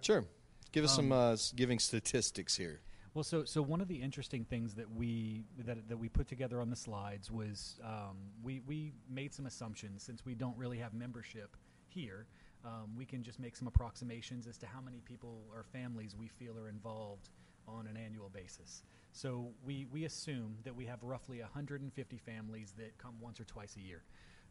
sure, 0.00 0.24
give 0.72 0.84
us 0.84 0.96
some 0.96 1.12
Um, 1.12 1.32
uh, 1.34 1.36
giving 1.54 1.78
statistics 1.78 2.56
here. 2.56 2.80
Well, 3.14 3.24
so 3.24 3.44
so 3.44 3.62
one 3.62 3.80
of 3.80 3.88
the 3.88 3.96
interesting 3.96 4.44
things 4.44 4.74
that 4.74 4.90
we 4.94 5.44
that, 5.64 5.88
that 5.88 5.96
we 5.96 6.08
put 6.08 6.28
together 6.28 6.60
on 6.60 6.70
the 6.70 6.76
slides 6.76 7.30
was 7.30 7.80
um, 7.84 8.16
we 8.42 8.60
we 8.66 8.92
made 9.10 9.32
some 9.34 9.46
assumptions 9.46 10.02
since 10.02 10.24
we 10.24 10.34
don't 10.34 10.56
really 10.56 10.78
have 10.78 10.94
membership 10.94 11.56
here. 11.88 12.26
Um, 12.64 12.96
we 12.96 13.04
can 13.04 13.22
just 13.22 13.38
make 13.38 13.56
some 13.56 13.68
approximations 13.68 14.46
as 14.46 14.58
to 14.58 14.66
how 14.66 14.80
many 14.80 15.00
people 15.04 15.42
or 15.54 15.62
families 15.62 16.16
we 16.18 16.28
feel 16.28 16.58
are 16.58 16.68
involved 16.68 17.30
on 17.66 17.86
an 17.86 17.96
annual 17.96 18.28
basis. 18.28 18.82
So 19.12 19.48
we 19.64 19.86
we 19.90 20.04
assume 20.04 20.56
that 20.64 20.74
we 20.74 20.84
have 20.86 21.02
roughly 21.02 21.40
150 21.40 22.18
families 22.18 22.74
that 22.76 22.98
come 22.98 23.14
once 23.20 23.40
or 23.40 23.44
twice 23.44 23.76
a 23.76 23.80
year. 23.80 24.02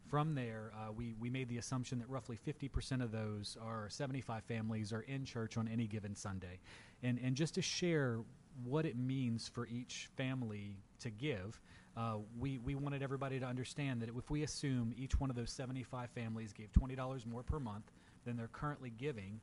From 0.08 0.34
there, 0.34 0.72
uh, 0.74 0.90
we, 0.90 1.14
we 1.20 1.28
made 1.28 1.50
the 1.50 1.58
assumption 1.58 1.98
that 1.98 2.08
roughly 2.08 2.38
50% 2.46 3.02
of 3.02 3.12
those 3.12 3.58
are 3.60 3.90
75 3.90 4.42
families 4.44 4.90
are 4.90 5.02
in 5.02 5.26
church 5.26 5.58
on 5.58 5.68
any 5.68 5.86
given 5.86 6.14
Sunday. 6.14 6.60
And, 7.02 7.18
and 7.22 7.36
just 7.36 7.54
to 7.56 7.62
share 7.62 8.20
what 8.64 8.84
it 8.84 8.96
means 8.96 9.48
for 9.48 9.66
each 9.66 10.08
family 10.16 10.76
to 11.00 11.10
give, 11.10 11.60
uh, 11.96 12.16
we, 12.38 12.58
we 12.58 12.74
wanted 12.74 13.02
everybody 13.02 13.40
to 13.40 13.46
understand 13.46 14.00
that 14.02 14.08
if 14.08 14.30
we 14.30 14.42
assume 14.42 14.94
each 14.96 15.18
one 15.18 15.30
of 15.30 15.36
those 15.36 15.50
75 15.50 16.10
families 16.10 16.52
gave 16.52 16.72
$20 16.72 17.26
more 17.26 17.42
per 17.42 17.58
month 17.58 17.90
than 18.24 18.36
they're 18.36 18.48
currently 18.48 18.90
giving, 18.90 19.40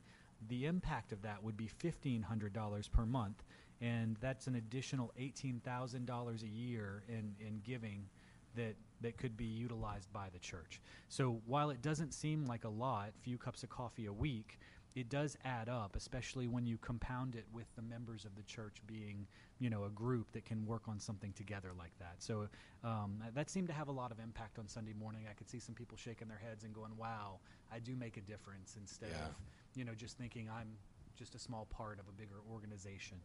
the 0.48 0.66
impact 0.66 1.12
of 1.12 1.22
that 1.22 1.42
would 1.42 1.56
be 1.56 1.68
$1,500 1.82 2.92
per 2.92 3.06
month. 3.06 3.42
And 3.80 4.16
that's 4.20 4.46
an 4.46 4.54
additional 4.54 5.12
$18,000 5.20 6.42
a 6.42 6.46
year 6.46 7.02
in, 7.08 7.34
in 7.40 7.60
giving 7.62 8.06
that 8.54 8.74
that 9.02 9.18
could 9.18 9.36
be 9.36 9.44
utilized 9.44 10.10
by 10.12 10.28
the 10.32 10.38
church. 10.38 10.80
So 11.08 11.40
while 11.46 11.70
it 11.70 11.82
doesn't 11.82 12.14
seem 12.14 12.46
like 12.46 12.64
a 12.64 12.68
lot, 12.68 13.10
few 13.20 13.38
cups 13.38 13.62
of 13.62 13.68
coffee 13.68 14.06
a 14.06 14.12
week, 14.12 14.58
it 14.96 15.10
does 15.10 15.36
add 15.44 15.68
up, 15.68 15.94
especially 15.94 16.48
when 16.48 16.66
you 16.66 16.78
compound 16.78 17.36
it 17.36 17.44
with 17.52 17.66
the 17.76 17.82
members 17.82 18.24
of 18.24 18.34
the 18.34 18.42
church 18.42 18.78
being, 18.86 19.26
you 19.58 19.68
know, 19.68 19.84
a 19.84 19.90
group 19.90 20.32
that 20.32 20.46
can 20.46 20.64
work 20.66 20.88
on 20.88 20.98
something 20.98 21.34
together 21.34 21.72
like 21.78 21.92
that. 21.98 22.14
So 22.18 22.48
um, 22.82 23.22
that 23.34 23.50
seemed 23.50 23.68
to 23.68 23.74
have 23.74 23.88
a 23.88 23.92
lot 23.92 24.10
of 24.10 24.18
impact 24.18 24.58
on 24.58 24.66
Sunday 24.66 24.94
morning. 24.94 25.26
I 25.30 25.34
could 25.34 25.50
see 25.50 25.58
some 25.60 25.74
people 25.74 25.98
shaking 25.98 26.28
their 26.28 26.38
heads 26.38 26.64
and 26.64 26.74
going, 26.74 26.96
"Wow, 26.96 27.40
I 27.70 27.78
do 27.78 27.94
make 27.94 28.16
a 28.16 28.22
difference," 28.22 28.76
instead 28.76 29.10
Yeah. 29.10 29.26
of, 29.28 29.34
you 29.74 29.84
know, 29.84 29.94
just 29.94 30.16
thinking 30.16 30.48
I'm 30.48 30.78
just 31.14 31.34
a 31.34 31.38
small 31.38 31.66
part 31.66 32.00
of 32.00 32.08
a 32.08 32.12
bigger 32.12 32.40
organization. 32.50 33.18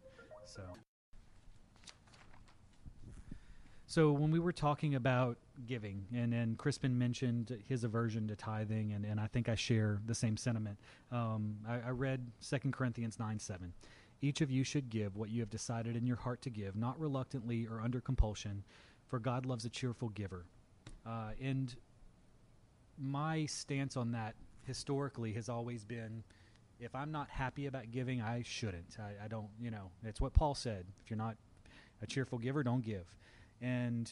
So. 0.46 0.62
So 3.92 4.14
when 4.14 4.32
we 4.32 4.40
were 4.40 4.54
talking 4.54 4.96
about 4.96 5.38
giving, 5.68 6.06
and, 6.16 6.34
and 6.34 6.58
Crispin 6.58 6.98
mentioned 6.98 7.62
his 7.68 7.84
aversion 7.84 8.26
to 8.30 8.38
tithing, 8.38 8.94
and, 8.94 9.04
and 9.04 9.20
I 9.20 9.28
think 9.28 9.50
I 9.50 9.56
share 9.56 10.00
the 10.06 10.16
same 10.16 10.38
sentiment. 10.38 10.78
Um, 11.12 11.58
I, 11.68 11.82
I 11.88 11.90
read 11.90 12.32
2 12.50 12.72
Corinthians 12.72 13.20
9 13.20 13.38
7. 13.38 13.74
Each 14.22 14.40
of 14.40 14.50
you 14.50 14.64
should 14.64 14.90
give 14.90 15.18
what 15.18 15.30
you 15.30 15.42
have 15.42 15.50
decided 15.50 15.98
in 15.98 16.08
your 16.08 16.16
heart 16.16 16.42
to 16.44 16.50
give, 16.50 16.78
not 16.78 16.98
reluctantly 17.02 17.68
or 17.70 17.82
under 17.82 18.00
compulsion, 18.00 18.64
for 19.10 19.20
God 19.20 19.46
loves 19.46 19.66
a 19.66 19.70
cheerful 19.70 20.08
giver. 20.08 20.46
Uh, 21.06 21.32
and 21.42 21.76
my 22.98 23.46
stance 23.46 23.98
on 23.98 24.14
that 24.14 24.36
historically 24.64 25.34
has 25.34 25.50
always 25.50 25.84
been 25.84 26.24
if 26.80 26.96
I'm 26.96 27.12
not 27.12 27.30
happy 27.30 27.66
about 27.66 27.92
giving, 27.92 28.22
I 28.22 28.42
shouldn't. 28.46 28.96
I, 28.98 29.26
I 29.26 29.28
don't, 29.28 29.50
you 29.62 29.70
know, 29.70 29.92
it's 30.06 30.22
what 30.22 30.34
Paul 30.34 30.56
said. 30.56 30.86
If 31.04 31.12
you're 31.12 31.18
not 31.18 31.36
a 32.02 32.08
cheerful 32.08 32.38
giver, 32.38 32.64
don't 32.64 32.86
give. 32.86 33.04
And 33.62 34.12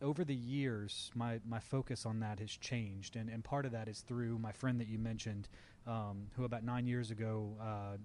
over 0.00 0.24
the 0.24 0.34
years, 0.34 1.10
my, 1.14 1.40
my 1.46 1.58
focus 1.58 2.06
on 2.06 2.20
that 2.20 2.38
has 2.40 2.50
changed. 2.50 3.16
And, 3.16 3.28
and 3.28 3.42
part 3.42 3.66
of 3.66 3.72
that 3.72 3.88
is 3.88 4.00
through 4.00 4.38
my 4.38 4.52
friend 4.52 4.80
that 4.80 4.88
you 4.88 4.98
mentioned, 4.98 5.48
um, 5.86 6.28
who 6.36 6.44
about 6.44 6.64
nine 6.64 6.86
years 6.86 7.10
ago 7.10 7.56
uh, 7.60 7.96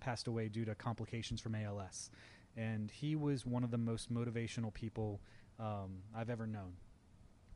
passed 0.00 0.26
away 0.26 0.48
due 0.48 0.64
to 0.64 0.74
complications 0.74 1.40
from 1.40 1.54
ALS. 1.54 2.10
And 2.56 2.90
he 2.90 3.16
was 3.16 3.44
one 3.44 3.64
of 3.64 3.70
the 3.70 3.78
most 3.78 4.12
motivational 4.12 4.72
people 4.72 5.20
um, 5.60 6.02
I've 6.16 6.30
ever 6.30 6.46
known. 6.46 6.72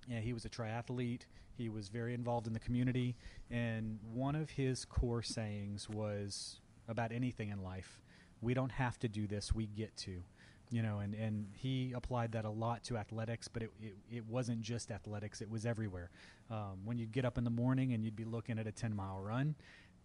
Yeah, 0.08 0.20
he 0.20 0.32
was 0.32 0.44
a 0.44 0.48
triathlete. 0.48 1.22
He 1.56 1.68
was 1.68 1.88
very 1.88 2.14
involved 2.14 2.46
in 2.46 2.52
the 2.52 2.60
community. 2.60 3.16
And 3.50 3.98
one 4.12 4.34
of 4.34 4.50
his 4.50 4.84
core 4.84 5.22
sayings 5.22 5.88
was 5.88 6.60
about 6.88 7.12
anything 7.12 7.50
in 7.50 7.62
life 7.62 8.00
we 8.40 8.54
don't 8.54 8.72
have 8.72 8.98
to 9.00 9.08
do 9.08 9.26
this, 9.26 9.54
we 9.54 9.66
get 9.66 9.96
to 9.96 10.22
you 10.70 10.82
know, 10.82 10.98
and, 10.98 11.14
and 11.14 11.46
he 11.54 11.92
applied 11.94 12.32
that 12.32 12.44
a 12.44 12.50
lot 12.50 12.84
to 12.84 12.96
athletics, 12.96 13.48
but 13.48 13.62
it, 13.62 13.70
it, 13.80 13.96
it 14.10 14.26
wasn't 14.26 14.60
just 14.60 14.90
athletics, 14.90 15.40
it 15.40 15.50
was 15.50 15.64
everywhere. 15.64 16.10
Um, 16.50 16.80
when 16.84 16.98
you'd 16.98 17.12
get 17.12 17.24
up 17.24 17.38
in 17.38 17.44
the 17.44 17.50
morning 17.50 17.92
and 17.92 18.04
you'd 18.04 18.16
be 18.16 18.24
looking 18.24 18.58
at 18.58 18.66
a 18.66 18.72
10 18.72 18.94
mile 18.94 19.20
run, 19.20 19.54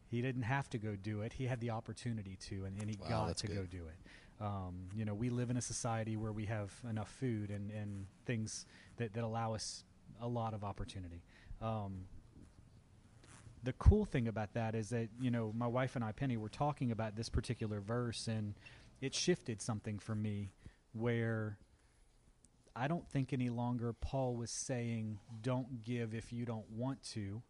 he 0.10 0.22
didn't 0.22 0.44
have 0.44 0.70
to 0.70 0.78
go 0.78 0.96
do 0.96 1.22
it. 1.22 1.34
He 1.34 1.48
had 1.48 1.60
the 1.60 1.72
opportunity 1.72 2.38
to, 2.48 2.66
and, 2.66 2.80
and 2.80 2.90
he 2.90 2.98
Wow, 3.02 3.28
got 3.28 3.38
to 3.38 3.48
go 3.48 3.66
do 3.66 3.84
it. 3.88 3.98
Um, 4.42 4.88
you 4.96 5.06
know, 5.06 5.14
we 5.14 5.30
live 5.30 5.50
in 5.50 5.58
a 5.58 5.62
society 5.62 6.18
where 6.18 6.32
we 6.32 6.46
have 6.46 6.72
enough 6.90 7.10
food 7.10 7.50
and, 7.50 7.72
and 7.72 8.06
things 8.26 8.66
that, 8.98 9.14
that 9.14 9.24
allow 9.24 9.54
us 9.54 9.84
a 10.22 10.28
lot 10.28 10.54
of 10.54 10.64
opportunity. 10.64 11.24
Um, 11.62 12.06
the 13.64 13.74
cool 13.74 14.06
thing 14.06 14.28
about 14.28 14.54
that 14.54 14.76
is 14.76 14.90
that 14.90 15.08
you 15.20 15.32
know 15.32 15.54
my 15.56 15.68
wife 15.68 15.96
and 15.96 16.04
I, 16.04 16.12
Penny, 16.12 16.38
were 16.38 16.50
talking 16.50 16.92
about 16.92 17.16
this 17.16 17.30
particular 17.30 17.80
verse, 17.80 18.28
and 18.28 18.54
it 19.04 19.14
shifted 19.14 19.62
something 19.62 20.00
for 20.00 20.16
me 20.16 20.54
where 20.94 21.58
I 22.76 22.88
don't 22.88 23.08
think 23.10 23.34
any 23.34 23.50
longer 23.50 23.92
Paul 23.94 24.36
was 24.36 24.50
saying 24.50 25.20
don't 25.42 25.84
give 25.84 26.14
if 26.14 26.32
you 26.32 26.46
don't 26.46 26.70
want 26.72 27.04
to. 27.12 27.42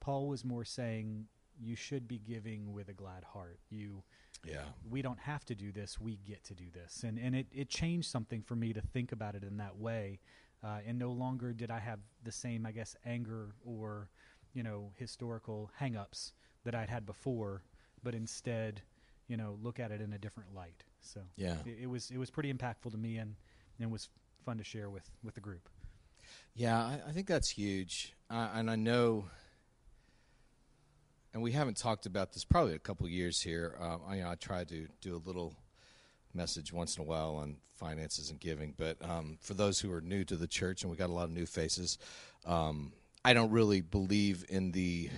Paul 0.00 0.28
was 0.28 0.44
more 0.44 0.64
saying 0.64 1.26
you 1.60 1.76
should 1.76 2.08
be 2.08 2.18
giving 2.18 2.72
with 2.72 2.88
a 2.88 2.94
glad 2.94 3.22
heart. 3.34 3.58
You 3.68 4.02
Yeah. 4.46 4.64
we 4.90 5.02
don't 5.02 5.20
have 5.20 5.44
to 5.46 5.54
do 5.54 5.72
this 5.72 6.00
we 6.00 6.16
get 6.16 6.42
to 6.44 6.54
do 6.54 6.64
this 6.72 7.02
and 7.02 7.18
and 7.18 7.34
it, 7.34 7.46
it 7.52 7.68
changed 7.68 8.08
something 8.10 8.42
for 8.42 8.56
me 8.56 8.72
to 8.72 8.80
think 8.80 9.12
about 9.12 9.34
it 9.34 9.42
in 9.42 9.56
that 9.58 9.76
way 9.78 10.20
uh, 10.62 10.80
and 10.86 10.98
no 10.98 11.12
longer 11.12 11.52
did 11.54 11.70
i 11.70 11.78
have 11.78 12.00
the 12.22 12.32
same 12.32 12.66
i 12.66 12.72
guess 12.72 12.94
anger 13.06 13.54
or 13.64 14.10
you 14.52 14.62
know 14.62 14.92
historical 14.96 15.70
hang-ups 15.78 16.34
that 16.64 16.74
i'd 16.74 16.90
had 16.90 17.06
before 17.06 17.62
but 18.02 18.14
instead 18.14 18.82
you 19.28 19.36
know 19.36 19.58
look 19.62 19.78
at 19.80 19.90
it 19.90 20.00
in 20.00 20.12
a 20.12 20.18
different 20.18 20.54
light 20.54 20.84
so 21.00 21.20
Yeah. 21.36 21.56
it, 21.64 21.78
it 21.82 21.86
was 21.86 22.10
it 22.10 22.18
was 22.18 22.30
pretty 22.30 22.52
impactful 22.52 22.90
to 22.90 22.98
me 22.98 23.16
and 23.18 23.36
and 23.80 23.90
was 23.90 24.08
fun 24.44 24.58
to 24.58 24.64
share 24.64 24.90
with 24.90 25.08
with 25.22 25.34
the 25.34 25.40
group 25.40 25.68
Yeah, 26.54 26.78
I, 26.78 27.00
I 27.08 27.12
think 27.12 27.26
that's 27.26 27.50
huge, 27.50 28.14
uh, 28.30 28.50
and 28.54 28.70
I 28.70 28.76
know, 28.76 29.26
and 31.32 31.42
we 31.42 31.52
haven't 31.52 31.76
talked 31.76 32.06
about 32.06 32.32
this 32.32 32.44
probably 32.44 32.74
a 32.74 32.78
couple 32.78 33.08
years 33.08 33.40
here. 33.40 33.76
Um, 33.80 34.00
I, 34.06 34.16
you 34.16 34.22
know, 34.22 34.30
I 34.30 34.34
try 34.36 34.64
to 34.64 34.86
do 35.00 35.16
a 35.16 35.22
little 35.26 35.54
message 36.32 36.72
once 36.72 36.96
in 36.96 37.02
a 37.02 37.06
while 37.06 37.34
on 37.36 37.56
finances 37.74 38.30
and 38.30 38.38
giving, 38.40 38.72
but 38.76 38.96
um, 39.02 39.36
for 39.40 39.54
those 39.54 39.80
who 39.80 39.92
are 39.92 40.00
new 40.00 40.24
to 40.24 40.36
the 40.36 40.46
church, 40.46 40.82
and 40.82 40.90
we 40.90 40.96
got 40.96 41.10
a 41.10 41.12
lot 41.12 41.24
of 41.24 41.32
new 41.32 41.46
faces, 41.46 41.98
um, 42.46 42.92
I 43.24 43.34
don't 43.34 43.50
really 43.50 43.80
believe 43.80 44.44
in 44.48 44.70
the 44.72 45.10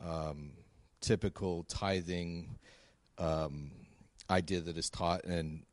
um, 0.00 0.52
typical 1.00 1.64
tithing 1.64 2.58
um, 3.18 3.70
idea 4.30 4.60
that 4.60 4.76
is 4.76 4.90
taught 4.90 5.24
in 5.24 5.64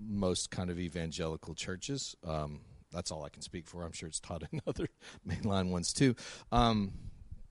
most 0.00 0.50
kind 0.50 0.70
of 0.70 0.78
evangelical 0.78 1.54
churches. 1.54 2.16
Um, 2.26 2.60
that's 2.92 3.10
all 3.10 3.24
I 3.24 3.28
can 3.28 3.42
speak 3.42 3.66
for. 3.66 3.84
I'm 3.84 3.92
sure 3.92 4.08
it's 4.08 4.20
taught 4.20 4.42
in 4.52 4.60
other 4.66 4.88
mainline 5.26 5.70
ones 5.70 5.92
too. 5.92 6.14
Um, 6.52 6.92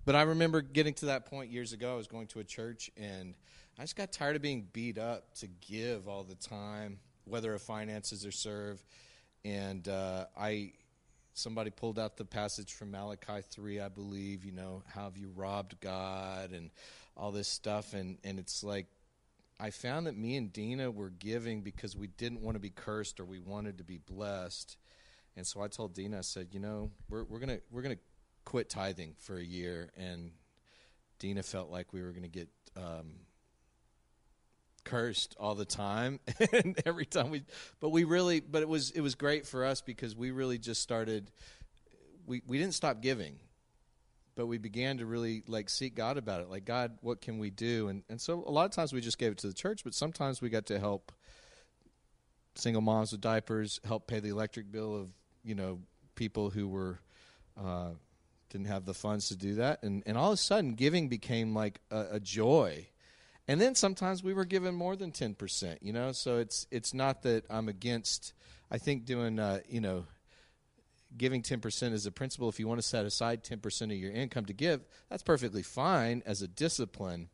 but 0.06 0.16
I 0.16 0.22
remember 0.22 0.62
getting 0.62 0.94
to 0.96 1.08
that 1.08 1.26
point 1.26 1.52
years 1.52 1.74
ago. 1.74 1.94
I 1.94 1.98
was 1.98 2.08
going 2.08 2.28
to 2.28 2.40
a 2.40 2.44
church 2.44 2.90
and 2.96 3.36
I 3.78 3.84
just 3.84 3.96
got 3.96 4.12
tired 4.12 4.36
of 4.36 4.42
being 4.42 4.68
beat 4.72 4.98
up 4.98 5.36
to 5.36 5.48
give 5.48 6.08
all 6.08 6.24
the 6.24 6.36
time, 6.36 7.00
whether 7.26 7.54
of 7.54 7.62
finances 7.62 8.26
or 8.26 8.32
serve. 8.32 8.84
And 9.44 9.88
uh, 9.88 10.26
I, 10.38 10.72
somebody 11.38 11.70
pulled 11.70 12.00
out 12.00 12.18
the 12.18 12.26
passage 12.26 12.74
from 12.74 12.92
Malachi 12.92 13.42
three, 13.50 13.80
I 13.80 13.90
believe. 13.90 14.44
You 14.44 14.52
know, 14.52 14.84
how 14.94 15.04
have 15.04 15.18
you 15.18 15.30
robbed 15.36 15.80
God 15.80 16.52
and 16.52 16.72
all 17.16 17.32
this 17.32 17.48
stuff? 17.48 17.94
And 17.94 18.18
and 18.24 18.40
it's 18.40 18.64
like 18.64 18.88
I 19.60 19.70
found 19.70 20.08
that 20.08 20.18
me 20.18 20.36
and 20.36 20.52
Dina 20.52 20.92
were 20.92 21.10
giving 21.10 21.62
because 21.62 21.96
we 21.96 22.08
didn't 22.08 22.42
want 22.42 22.56
to 22.56 22.60
be 22.60 22.70
cursed 22.70 23.20
or 23.20 23.26
we 23.26 23.40
wanted 23.40 23.78
to 23.80 23.84
be 23.84 23.98
blessed. 23.98 24.78
And 25.36 25.46
so 25.46 25.62
I 25.62 25.68
told 25.68 25.94
Dina, 25.94 26.20
I 26.20 26.22
said, 26.22 26.48
you 26.52 26.60
know, 26.60 26.92
we're 27.10 27.24
we're 27.24 27.40
gonna 27.40 27.60
we're 27.72 27.84
gonna 27.84 27.98
quit 28.46 28.70
tithing 28.70 29.14
for 29.20 29.38
a 29.38 29.44
year. 29.44 29.92
And 29.96 30.32
Dina 31.20 31.44
felt 31.44 31.70
like 31.70 31.94
we 31.94 32.02
were 32.02 32.12
gonna 32.12 32.28
get 32.28 32.50
um, 32.76 33.14
cursed 34.90 35.36
all 35.40 35.56
the 35.56 35.66
time 35.66 36.20
and 36.54 36.80
every 36.86 37.06
time 37.06 37.30
we 37.30 37.44
but 37.80 37.90
we 37.90 38.04
really 38.04 38.40
but 38.40 38.62
it 38.62 38.70
was 38.70 38.92
it 38.92 39.02
was 39.02 39.16
great 39.16 39.46
for 39.46 39.66
us 39.66 39.82
because 39.82 40.16
we 40.16 40.32
really 40.32 40.58
just 40.58 40.82
started 40.82 41.30
we 42.26 42.42
we 42.48 42.58
didn't 42.58 42.74
stop 42.74 43.02
giving 43.02 43.38
but 44.38 44.46
we 44.46 44.60
began 44.60 45.00
to 45.00 45.06
really 45.06 45.44
like 45.48 45.68
seek 45.68 45.96
God 45.96 46.18
about 46.18 46.42
it. 46.42 46.50
Like, 46.50 46.64
God, 46.64 47.00
what 47.02 47.20
can 47.20 47.40
we 47.40 47.50
do? 47.50 47.90
And 47.90 48.04
and 48.08 48.22
so 48.22 48.44
a 48.46 48.52
lot 48.52 48.66
of 48.66 48.72
times 48.72 48.94
we 48.94 49.02
just 49.02 49.18
gave 49.18 49.32
it 49.34 49.40
to 49.40 49.48
the 49.48 49.54
church, 49.54 49.84
but 49.84 49.94
sometimes 49.94 50.42
we 50.42 50.50
got 50.50 50.68
to 50.68 50.80
help 50.80 51.12
single 52.56 52.82
moms 52.82 53.12
with 53.12 53.20
diapers, 53.20 53.82
help 53.84 54.08
pay 54.08 54.20
the 54.20 54.30
electric 54.30 54.72
bill 54.72 54.96
of 54.96 55.10
you 55.44 55.56
know 55.56 55.80
people 56.16 56.52
who 56.52 56.68
were 56.68 57.00
uh, 57.60 57.90
didn't 58.50 58.68
have 58.68 58.86
the 58.86 58.94
funds 58.94 59.30
to 59.30 59.36
do 59.36 59.56
that, 59.56 59.82
and 59.82 60.04
and 60.06 60.18
all 60.18 60.32
of 60.32 60.36
a 60.36 60.38
sudden, 60.38 60.76
giving 60.76 61.10
became 61.10 61.56
like 61.56 61.82
a, 61.90 62.06
a 62.14 62.20
joy. 62.20 62.88
And 63.48 63.62
then 63.62 63.76
sometimes 63.76 64.24
we 64.24 64.34
were 64.34 64.46
given 64.46 64.76
more 64.76 64.96
than 64.96 65.12
ten 65.12 65.34
percent, 65.34 65.80
you 65.82 65.94
know. 65.94 66.12
So 66.12 66.38
it's 66.38 66.68
it's 66.72 66.94
not 66.94 67.24
that 67.24 67.46
I'm 67.50 67.70
against. 67.70 68.34
I 68.70 68.78
think 68.78 69.06
doing 69.06 69.40
uh, 69.40 69.60
you 69.70 69.80
know 69.80 70.06
giving 71.16 71.42
10% 71.42 71.94
is 71.94 72.06
a 72.06 72.12
principle. 72.12 72.50
If 72.50 72.60
you 72.60 72.68
want 72.68 72.80
to 72.80 72.88
set 72.88 73.06
aside 73.06 73.44
10% 73.44 73.84
of 73.84 73.92
your 73.92 74.12
income 74.12 74.46
to 74.46 74.54
give, 74.54 74.82
that's 75.10 75.24
perfectly 75.24 75.64
fine 75.64 76.24
as 76.26 76.42
a 76.42 76.48
discipline. 76.48 77.30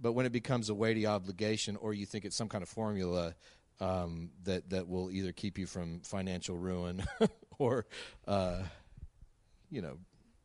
But 0.00 0.12
when 0.12 0.26
it 0.26 0.32
becomes 0.32 0.68
a 0.68 0.74
weighty 0.74 1.06
obligation 1.06 1.76
or 1.76 1.92
you 1.92 2.06
think 2.06 2.24
it's 2.24 2.36
some 2.36 2.48
kind 2.48 2.62
of 2.62 2.68
formula 2.68 3.34
um, 3.80 4.30
that, 4.44 4.70
that 4.70 4.88
will 4.88 5.10
either 5.10 5.32
keep 5.32 5.58
you 5.58 5.66
from 5.66 6.00
financial 6.00 6.56
ruin 6.56 7.04
or, 7.58 7.86
uh, 8.26 8.62
you 9.70 9.82
know, 9.82 9.98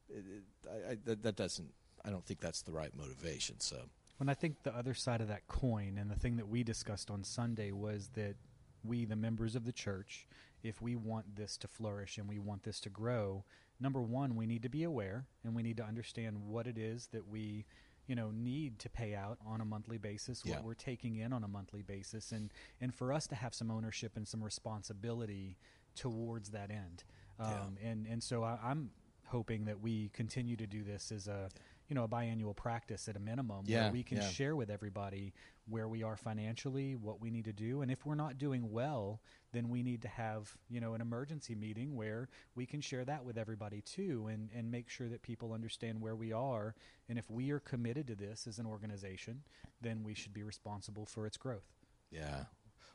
it, 0.09 0.25
it, 0.27 0.43
I, 0.69 0.91
I, 0.91 0.97
that, 1.05 1.23
that 1.23 1.35
doesn't, 1.35 1.69
I 2.03 2.09
don't 2.09 2.25
think 2.25 2.39
that's 2.39 2.61
the 2.63 2.71
right 2.71 2.91
motivation. 2.95 3.59
So. 3.59 3.77
When 4.21 4.29
I 4.29 4.35
think 4.35 4.61
the 4.61 4.77
other 4.77 4.93
side 4.93 5.19
of 5.19 5.29
that 5.29 5.47
coin 5.47 5.97
and 5.99 6.11
the 6.11 6.15
thing 6.15 6.37
that 6.37 6.47
we 6.47 6.63
discussed 6.63 7.09
on 7.09 7.23
Sunday 7.23 7.71
was 7.71 8.11
that 8.13 8.35
we, 8.83 9.03
the 9.03 9.15
members 9.15 9.55
of 9.55 9.65
the 9.65 9.71
church, 9.71 10.27
if 10.61 10.79
we 10.79 10.95
want 10.95 11.35
this 11.35 11.57
to 11.57 11.67
flourish 11.67 12.19
and 12.19 12.29
we 12.29 12.37
want 12.37 12.61
this 12.61 12.79
to 12.81 12.89
grow, 12.91 13.43
number 13.79 13.99
one, 13.99 14.35
we 14.35 14.45
need 14.45 14.61
to 14.61 14.69
be 14.69 14.83
aware 14.83 15.25
and 15.43 15.55
we 15.55 15.63
need 15.63 15.77
to 15.77 15.83
understand 15.83 16.37
what 16.45 16.67
it 16.67 16.77
is 16.77 17.07
that 17.13 17.27
we 17.27 17.65
you 18.05 18.13
know 18.13 18.29
need 18.29 18.77
to 18.77 18.91
pay 18.91 19.15
out 19.15 19.39
on 19.43 19.59
a 19.59 19.65
monthly 19.65 19.97
basis 19.97 20.43
Yeah. 20.45 20.57
what 20.57 20.65
we're 20.65 20.73
taking 20.75 21.15
in 21.15 21.33
on 21.33 21.43
a 21.43 21.47
monthly 21.47 21.81
basis 21.81 22.31
and 22.31 22.53
and 22.79 22.93
for 22.93 23.11
us 23.11 23.25
to 23.25 23.33
have 23.33 23.55
some 23.55 23.71
ownership 23.71 24.17
and 24.17 24.27
some 24.27 24.43
responsibility 24.43 25.57
towards 25.95 26.51
that 26.51 26.69
end. 26.69 27.05
Um, 27.39 27.75
and 27.83 28.05
and 28.05 28.21
so 28.21 28.43
I, 28.43 28.59
i'm 28.63 28.91
hoping 29.25 29.65
that 29.65 29.79
we 29.79 30.09
continue 30.09 30.57
to 30.57 30.67
do 30.67 30.83
this 30.83 31.11
as 31.11 31.27
a 31.27 31.49
you 31.91 31.95
know 31.95 32.05
a 32.05 32.07
biannual 32.07 32.55
practice 32.55 33.09
at 33.09 33.17
a 33.17 33.19
minimum 33.19 33.65
Yeah, 33.65 33.83
where 33.83 33.91
we 33.91 34.03
can 34.03 34.19
yeah. 34.19 34.29
share 34.29 34.55
with 34.55 34.69
everybody 34.69 35.33
where 35.67 35.89
we 35.89 36.03
are 36.03 36.15
financially 36.15 36.95
what 36.95 37.19
we 37.19 37.29
need 37.29 37.43
to 37.45 37.51
do 37.51 37.81
and 37.81 37.91
if 37.91 38.05
we're 38.05 38.15
not 38.15 38.37
doing 38.37 38.71
well 38.71 39.19
then 39.51 39.67
we 39.67 39.83
need 39.83 40.01
to 40.03 40.07
have 40.07 40.55
you 40.69 40.79
know 40.79 40.93
an 40.93 41.01
emergency 41.01 41.53
meeting 41.53 41.93
where 41.97 42.29
we 42.55 42.65
can 42.65 42.79
share 42.79 43.03
that 43.03 43.25
with 43.25 43.37
everybody 43.37 43.81
too 43.81 44.27
and 44.31 44.49
and 44.55 44.71
make 44.71 44.87
sure 44.87 45.09
that 45.09 45.21
people 45.21 45.51
understand 45.51 45.99
where 45.99 46.15
we 46.15 46.31
are 46.31 46.75
and 47.09 47.19
if 47.19 47.29
we 47.29 47.51
are 47.51 47.59
committed 47.59 48.07
to 48.07 48.15
this 48.15 48.47
as 48.47 48.57
an 48.57 48.65
organization 48.65 49.41
then 49.81 50.01
we 50.01 50.13
should 50.13 50.33
be 50.33 50.43
responsible 50.43 51.05
for 51.05 51.25
its 51.25 51.35
growth 51.35 51.67
Yeah. 52.09 52.45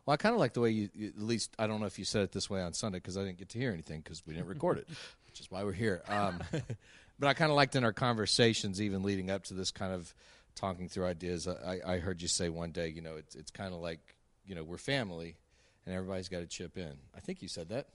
Well, 0.07 0.15
I 0.15 0.17
kind 0.17 0.35
of 0.35 0.39
like 0.39 0.53
the 0.55 0.61
way 0.61 0.71
you, 0.71 0.89
you, 0.95 1.09
at 1.09 1.21
least, 1.21 1.53
I 1.59 1.67
don't 1.67 1.81
know 1.81 1.87
if 1.87 1.99
you 1.99 2.05
said 2.05 2.23
it 2.23 2.31
this 2.31 2.49
way 2.49 2.63
on 2.63 2.73
Sunday 2.75 2.99
because 2.99 3.17
I 3.17 3.25
didn't 3.25 3.39
get 3.39 3.49
to 3.49 3.59
hear 3.59 3.73
anything 3.73 4.03
because 4.03 4.25
we 4.25 4.35
didn't 4.35 4.47
record 4.47 4.79
it, 4.79 4.89
which 5.27 5.41
is 5.41 5.51
why 5.51 5.65
we're 5.65 5.73
here. 5.73 6.01
Um, 6.09 6.39
but 7.19 7.29
I 7.29 7.35
kind 7.35 7.51
of 7.51 7.57
liked 7.57 7.77
in 7.77 7.85
our 7.85 7.93
conversations, 7.93 8.81
even 8.81 9.03
leading 9.03 9.31
up 9.31 9.45
to 9.45 9.55
this 9.55 9.71
kind 9.71 9.93
of 9.93 10.15
talking 10.55 10.89
through 10.89 11.07
ideas, 11.07 11.47
I, 11.47 11.81
I 11.87 11.99
heard 11.99 12.23
you 12.23 12.29
say 12.29 12.49
one 12.49 12.71
day, 12.73 12.89
you 12.89 13.03
know, 13.03 13.17
it's, 13.17 13.35
it's 13.35 13.51
kind 13.51 13.75
of 13.75 13.81
like, 13.81 14.01
you 14.47 14.55
know, 14.55 14.65
we're 14.65 14.79
family 14.79 15.37
and 15.85 15.95
everybody's 15.95 16.29
got 16.29 16.41
to 16.41 16.47
chip 16.47 16.77
in. 16.77 16.93
I 17.15 17.21
think 17.21 17.43
you 17.43 17.49
said 17.49 17.69
that. 17.69 17.89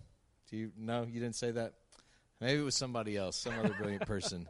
Do 0.49 0.57
you? 0.57 0.71
No, 0.77 1.03
you 1.03 1.19
didn't 1.19 1.35
say 1.35 1.51
that? 1.51 1.73
Maybe 2.39 2.59
it 2.59 2.63
was 2.63 2.75
somebody 2.75 3.17
else, 3.17 3.37
some 3.37 3.53
other 3.57 3.73
brilliant 3.77 4.05
person. 4.05 4.47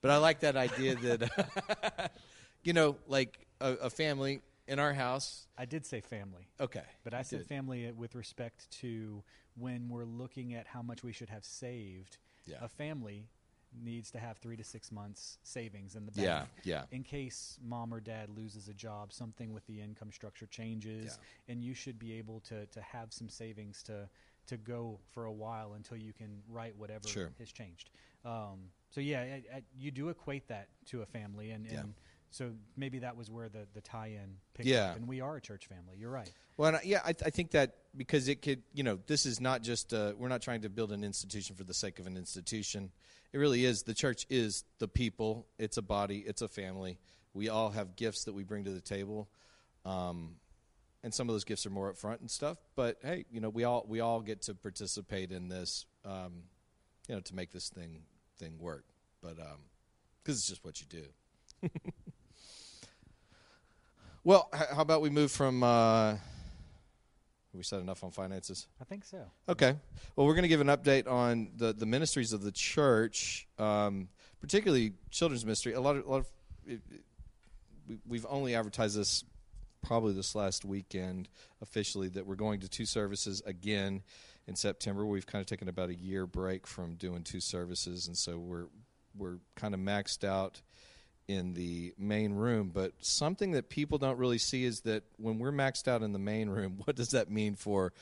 But 0.00 0.10
I 0.10 0.16
like 0.18 0.40
that 0.40 0.56
idea 0.56 0.94
that, 0.96 2.12
you 2.62 2.72
know, 2.72 2.96
like 3.06 3.38
a, 3.60 3.72
a 3.72 3.90
family 3.90 4.40
in 4.66 4.78
our 4.78 4.92
house. 4.94 5.46
i 5.58 5.64
did 5.66 5.84
say 5.84 6.00
family 6.00 6.48
Okay. 6.60 6.82
But 7.04 7.14
I 7.14 7.22
said 7.22 7.40
did. 7.40 7.48
family 7.48 7.88
uh, 7.88 7.92
with 7.94 8.14
respect 8.14 8.70
to 8.80 9.22
when 9.56 9.88
we're 9.88 10.04
looking 10.04 10.54
at 10.54 10.66
how 10.66 10.82
much 10.82 11.02
we 11.02 11.12
should 11.12 11.28
have 11.28 11.44
saved. 11.44 12.18
Yeah. 12.46 12.56
A 12.62 12.68
family 12.68 13.28
needs 13.82 14.10
to 14.12 14.18
have 14.18 14.38
three 14.38 14.56
to 14.56 14.64
six 14.64 14.92
months 14.92 15.38
savings 15.42 15.96
in 15.96 16.06
the 16.06 16.12
bank. 16.12 16.26
Yeah, 16.26 16.44
yeah. 16.64 16.82
In 16.90 17.02
case 17.02 17.58
mom 17.62 17.92
or 17.92 18.00
dad 18.00 18.28
loses 18.30 18.68
a 18.68 18.74
job, 18.74 19.12
something 19.12 19.52
with 19.52 19.66
the 19.66 19.80
income 19.80 20.12
structure 20.12 20.46
changes, 20.46 21.18
and 21.48 21.62
you 21.62 21.74
should 21.74 21.98
be 21.98 22.12
able 22.14 22.40
to, 22.40 22.66
to 22.66 22.80
have 22.80 23.12
some 23.12 23.28
savings 23.28 23.82
to 23.84 24.08
to 24.46 24.58
go 24.58 25.00
for 25.10 25.24
a 25.24 25.32
while 25.32 25.72
until 25.72 25.96
you 25.96 26.12
can 26.12 26.42
write 26.50 26.76
whatever 26.76 27.08
Sure. 27.08 27.32
has 27.38 27.50
changed. 27.50 27.88
Um, 28.26 28.70
so 28.90 29.00
yeah, 29.00 29.20
I, 29.22 29.56
I, 29.56 29.62
you 29.74 29.90
do 29.90 30.10
equate 30.10 30.48
that 30.48 30.68
to 30.86 31.00
a 31.00 31.06
family, 31.06 31.52
and, 31.52 31.64
Yeah. 31.64 31.82
So 32.34 32.50
maybe 32.76 32.98
that 32.98 33.16
was 33.16 33.30
where 33.30 33.48
the, 33.48 33.64
the 33.74 33.80
tie-in 33.80 34.38
picked 34.54 34.68
Yeah. 34.68 34.90
up. 34.90 34.96
And 34.96 35.06
we 35.06 35.20
are 35.20 35.36
a 35.36 35.40
church 35.40 35.68
family. 35.68 35.94
You're 35.96 36.10
right. 36.10 36.28
Well, 36.56 36.66
and 36.68 36.76
I- 36.78 36.82
yeah, 36.84 37.00
I, 37.04 37.10
I 37.10 37.30
think 37.30 37.52
that 37.52 37.76
because 37.96 38.26
it 38.26 38.42
could, 38.42 38.62
you 38.72 38.82
know, 38.82 38.98
this 39.06 39.24
is 39.24 39.40
not 39.40 39.62
just 39.62 39.94
uh, 39.94 40.14
we're 40.18 40.26
not 40.28 40.42
trying 40.42 40.62
to 40.62 40.68
build 40.68 40.90
an 40.90 41.04
institution 41.04 41.54
for 41.54 41.62
the 41.62 41.72
sake 41.74 42.00
of 42.00 42.08
an 42.08 42.16
institution. 42.16 42.90
It 43.32 43.38
really 43.38 43.64
is. 43.64 43.84
The 43.84 43.94
church 43.94 44.26
is 44.30 44.64
the 44.80 44.88
people. 44.88 45.46
It's 45.60 45.76
a 45.76 45.82
body. 45.82 46.24
It's 46.26 46.42
a 46.42 46.48
family. 46.48 46.98
We 47.34 47.50
all 47.50 47.70
have 47.70 47.94
gifts 47.94 48.24
that 48.24 48.32
we 48.32 48.42
bring 48.42 48.64
to 48.64 48.70
the 48.72 48.80
table, 48.80 49.28
um, 49.84 50.34
and 51.04 51.14
some 51.14 51.28
of 51.28 51.34
those 51.36 51.44
gifts 51.44 51.66
are 51.66 51.70
more 51.70 51.92
upfront 51.92 52.18
and 52.20 52.30
stuff. 52.30 52.58
But 52.74 52.98
hey, 53.02 53.26
you 53.30 53.40
know, 53.40 53.48
we 53.48 53.62
all 53.62 53.84
we 53.88 54.00
all 54.00 54.20
get 54.20 54.42
to 54.42 54.54
participate 54.54 55.30
in 55.30 55.48
this, 55.48 55.86
um, 56.04 56.42
you 57.08 57.14
know, 57.14 57.20
to 57.20 57.34
make 57.36 57.52
this 57.52 57.68
thing 57.68 58.02
thing 58.38 58.58
work. 58.58 58.84
But 59.22 59.38
um, 59.38 59.58
because 60.22 60.38
it's 60.38 60.48
just 60.48 60.64
what 60.64 60.80
you 60.80 60.86
do. 60.88 61.70
well, 64.24 64.48
how 64.52 64.80
about 64.82 65.02
we 65.02 65.10
move 65.10 65.30
from? 65.30 65.62
Uh, 65.62 66.16
we 67.52 67.62
said 67.62 67.80
enough 67.80 68.02
on 68.02 68.10
finances? 68.10 68.66
I 68.80 68.84
think 68.84 69.04
so. 69.04 69.18
Okay. 69.48 69.76
Well, 70.16 70.26
we're 70.26 70.34
going 70.34 70.42
to 70.42 70.48
give 70.48 70.60
an 70.60 70.66
update 70.66 71.08
on 71.08 71.50
the, 71.56 71.72
the 71.72 71.86
ministries 71.86 72.32
of 72.32 72.42
the 72.42 72.50
church, 72.50 73.46
um, 73.58 74.08
particularly 74.40 74.92
children's 75.10 75.44
ministry. 75.44 75.74
A 75.74 75.80
lot 75.80 75.94
of, 75.96 76.04
a 76.04 76.10
lot 76.10 76.16
of 76.18 76.26
it, 76.66 76.80
it- 76.90 77.04
we, 77.86 77.98
we've 78.08 78.26
only 78.30 78.54
advertised 78.54 78.96
this 78.96 79.24
probably 79.82 80.14
this 80.14 80.34
last 80.34 80.64
weekend 80.64 81.28
officially 81.60 82.08
that 82.08 82.26
we're 82.26 82.34
going 82.34 82.58
to 82.60 82.68
two 82.68 82.86
services 82.86 83.42
again 83.44 84.02
in 84.46 84.56
September. 84.56 85.04
We've 85.04 85.26
kind 85.26 85.40
of 85.40 85.46
taken 85.46 85.68
about 85.68 85.90
a 85.90 85.94
year 85.94 86.26
break 86.26 86.66
from 86.66 86.94
doing 86.94 87.22
two 87.22 87.40
services, 87.40 88.06
and 88.06 88.16
so 88.16 88.38
we're 88.38 88.66
we're 89.16 89.36
kind 89.54 89.74
of 89.74 89.80
maxed 89.80 90.24
out 90.24 90.62
in 91.28 91.54
the 91.54 91.94
main 91.98 92.34
room. 92.34 92.70
But 92.72 92.92
something 93.00 93.52
that 93.52 93.68
people 93.68 93.98
don't 93.98 94.18
really 94.18 94.38
see 94.38 94.64
is 94.64 94.80
that 94.82 95.04
when 95.16 95.38
we're 95.38 95.52
maxed 95.52 95.88
out 95.88 96.02
in 96.02 96.12
the 96.12 96.18
main 96.18 96.48
room, 96.48 96.80
what 96.84 96.96
does 96.96 97.10
that 97.10 97.30
mean 97.30 97.54
for 97.54 97.92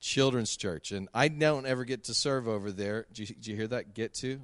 children's 0.00 0.56
church? 0.56 0.92
And 0.92 1.08
I 1.14 1.28
don't 1.28 1.66
ever 1.66 1.84
get 1.84 2.04
to 2.04 2.14
serve 2.14 2.48
over 2.48 2.72
there. 2.72 3.06
Did 3.12 3.30
you, 3.30 3.34
did 3.36 3.46
you 3.46 3.56
hear 3.56 3.68
that? 3.68 3.94
Get 3.94 4.14
to? 4.14 4.40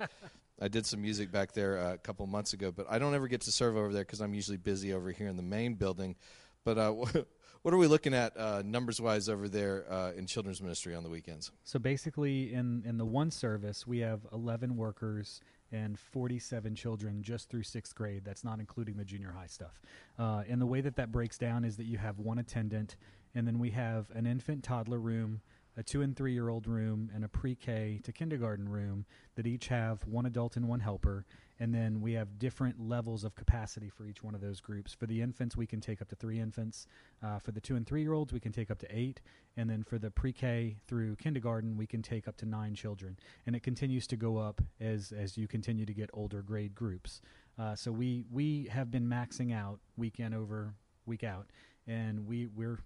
I 0.62 0.68
did 0.68 0.84
some 0.84 1.00
music 1.00 1.32
back 1.32 1.52
there 1.52 1.78
uh, 1.78 1.94
a 1.94 1.98
couple 1.98 2.26
months 2.26 2.52
ago, 2.52 2.70
but 2.70 2.86
I 2.90 2.98
don't 2.98 3.14
ever 3.14 3.28
get 3.28 3.40
to 3.42 3.52
serve 3.52 3.76
over 3.76 3.92
there 3.92 4.02
because 4.02 4.20
I'm 4.20 4.34
usually 4.34 4.58
busy 4.58 4.92
over 4.92 5.10
here 5.10 5.28
in 5.28 5.36
the 5.36 5.42
main 5.42 5.74
building. 5.74 6.16
But 6.64 6.76
uh, 6.76 6.90
what 7.62 7.74
are 7.74 7.78
we 7.78 7.86
looking 7.86 8.12
at 8.12 8.36
uh, 8.36 8.62
numbers 8.62 9.00
wise 9.00 9.30
over 9.30 9.48
there 9.48 9.90
uh, 9.90 10.12
in 10.12 10.26
children's 10.26 10.60
ministry 10.60 10.94
on 10.94 11.02
the 11.02 11.08
weekends? 11.08 11.50
So 11.64 11.78
basically, 11.78 12.52
in 12.52 12.82
in 12.86 12.98
the 12.98 13.06
one 13.06 13.30
service, 13.30 13.86
we 13.86 14.00
have 14.00 14.20
11 14.32 14.76
workers 14.76 15.40
and 15.72 15.98
47 15.98 16.74
children 16.74 17.22
just 17.22 17.48
through 17.48 17.62
sixth 17.62 17.94
grade. 17.94 18.24
That's 18.24 18.44
not 18.44 18.58
including 18.58 18.96
the 18.96 19.04
junior 19.04 19.32
high 19.32 19.46
stuff. 19.46 19.80
Uh, 20.18 20.42
and 20.48 20.60
the 20.60 20.66
way 20.66 20.80
that 20.80 20.96
that 20.96 21.12
breaks 21.12 21.38
down 21.38 21.64
is 21.64 21.76
that 21.76 21.84
you 21.84 21.98
have 21.98 22.18
one 22.18 22.38
attendant, 22.38 22.96
and 23.34 23.46
then 23.46 23.58
we 23.58 23.70
have 23.70 24.10
an 24.14 24.26
infant 24.26 24.64
toddler 24.64 24.98
room, 24.98 25.40
a 25.76 25.82
two 25.82 26.02
and 26.02 26.16
three 26.16 26.32
year 26.32 26.48
old 26.48 26.66
room, 26.66 27.10
and 27.14 27.24
a 27.24 27.28
pre 27.28 27.54
K 27.54 28.00
to 28.04 28.12
kindergarten 28.12 28.68
room 28.68 29.04
that 29.36 29.46
each 29.46 29.68
have 29.68 30.06
one 30.06 30.26
adult 30.26 30.56
and 30.56 30.68
one 30.68 30.80
helper. 30.80 31.24
And 31.58 31.74
then 31.74 32.00
we 32.00 32.14
have 32.14 32.38
different 32.38 32.80
levels 32.80 33.22
of 33.22 33.34
capacity 33.34 33.90
for 33.90 34.06
each 34.06 34.22
one 34.22 34.34
of 34.34 34.40
those 34.40 34.60
groups. 34.60 34.94
For 34.94 35.06
the 35.06 35.20
infants, 35.20 35.58
we 35.58 35.66
can 35.66 35.80
take 35.80 36.00
up 36.00 36.08
to 36.08 36.16
three 36.16 36.40
infants. 36.40 36.86
Uh, 37.22 37.38
for 37.38 37.52
the 37.52 37.60
two 37.60 37.76
and 37.76 37.86
three 37.86 38.02
year 38.02 38.14
olds, 38.14 38.32
we 38.32 38.40
can 38.40 38.50
take 38.50 38.70
up 38.70 38.78
to 38.78 38.86
eight. 38.90 39.20
And 39.56 39.68
then 39.68 39.82
for 39.82 39.98
the 39.98 40.10
pre 40.10 40.32
K 40.32 40.76
through 40.86 41.16
kindergarten, 41.16 41.76
we 41.76 41.86
can 41.86 42.02
take 42.02 42.26
up 42.26 42.36
to 42.38 42.46
nine 42.46 42.74
children. 42.74 43.18
And 43.46 43.54
it 43.54 43.62
continues 43.62 44.06
to 44.08 44.16
go 44.16 44.38
up 44.38 44.62
as, 44.80 45.12
as 45.12 45.36
you 45.36 45.46
continue 45.46 45.84
to 45.84 45.94
get 45.94 46.10
older 46.14 46.42
grade 46.42 46.74
groups. 46.74 47.20
Uh, 47.58 47.74
so 47.74 47.92
we, 47.92 48.24
we 48.32 48.68
have 48.70 48.90
been 48.90 49.06
maxing 49.06 49.54
out 49.54 49.80
weekend 49.96 50.34
over 50.34 50.74
week 51.04 51.24
out. 51.24 51.50
And 51.86 52.26
we, 52.26 52.46
we're 52.46 52.78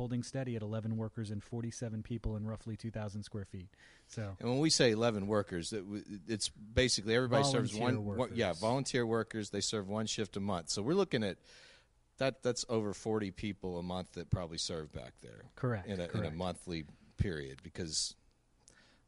holding 0.00 0.22
steady 0.22 0.56
at 0.56 0.62
11 0.62 0.96
workers 0.96 1.30
and 1.30 1.44
47 1.44 2.02
people 2.02 2.34
in 2.34 2.46
roughly 2.46 2.74
2,000 2.74 3.22
square 3.22 3.44
feet. 3.44 3.68
So 4.08 4.34
And 4.40 4.48
when 4.48 4.58
we 4.58 4.70
say 4.70 4.92
11 4.92 5.26
workers, 5.26 5.74
it, 5.74 5.84
it's 6.26 6.48
basically 6.48 7.14
everybody 7.14 7.44
serves 7.44 7.74
one, 7.74 8.02
one. 8.06 8.30
Yeah, 8.32 8.54
volunteer 8.54 9.04
workers. 9.04 9.50
They 9.50 9.60
serve 9.60 9.90
one 9.90 10.06
shift 10.06 10.38
a 10.38 10.40
month. 10.40 10.70
So 10.70 10.80
we're 10.80 10.94
looking 10.94 11.22
at 11.22 11.36
that. 12.16 12.42
That's 12.42 12.64
over 12.70 12.94
40 12.94 13.30
people 13.32 13.78
a 13.78 13.82
month 13.82 14.12
that 14.12 14.30
probably 14.30 14.56
serve 14.56 14.90
back 14.90 15.12
there. 15.20 15.44
Correct, 15.54 15.86
In 15.86 16.00
a, 16.00 16.08
in 16.16 16.24
a 16.24 16.30
monthly 16.30 16.86
period 17.18 17.58
because. 17.62 18.16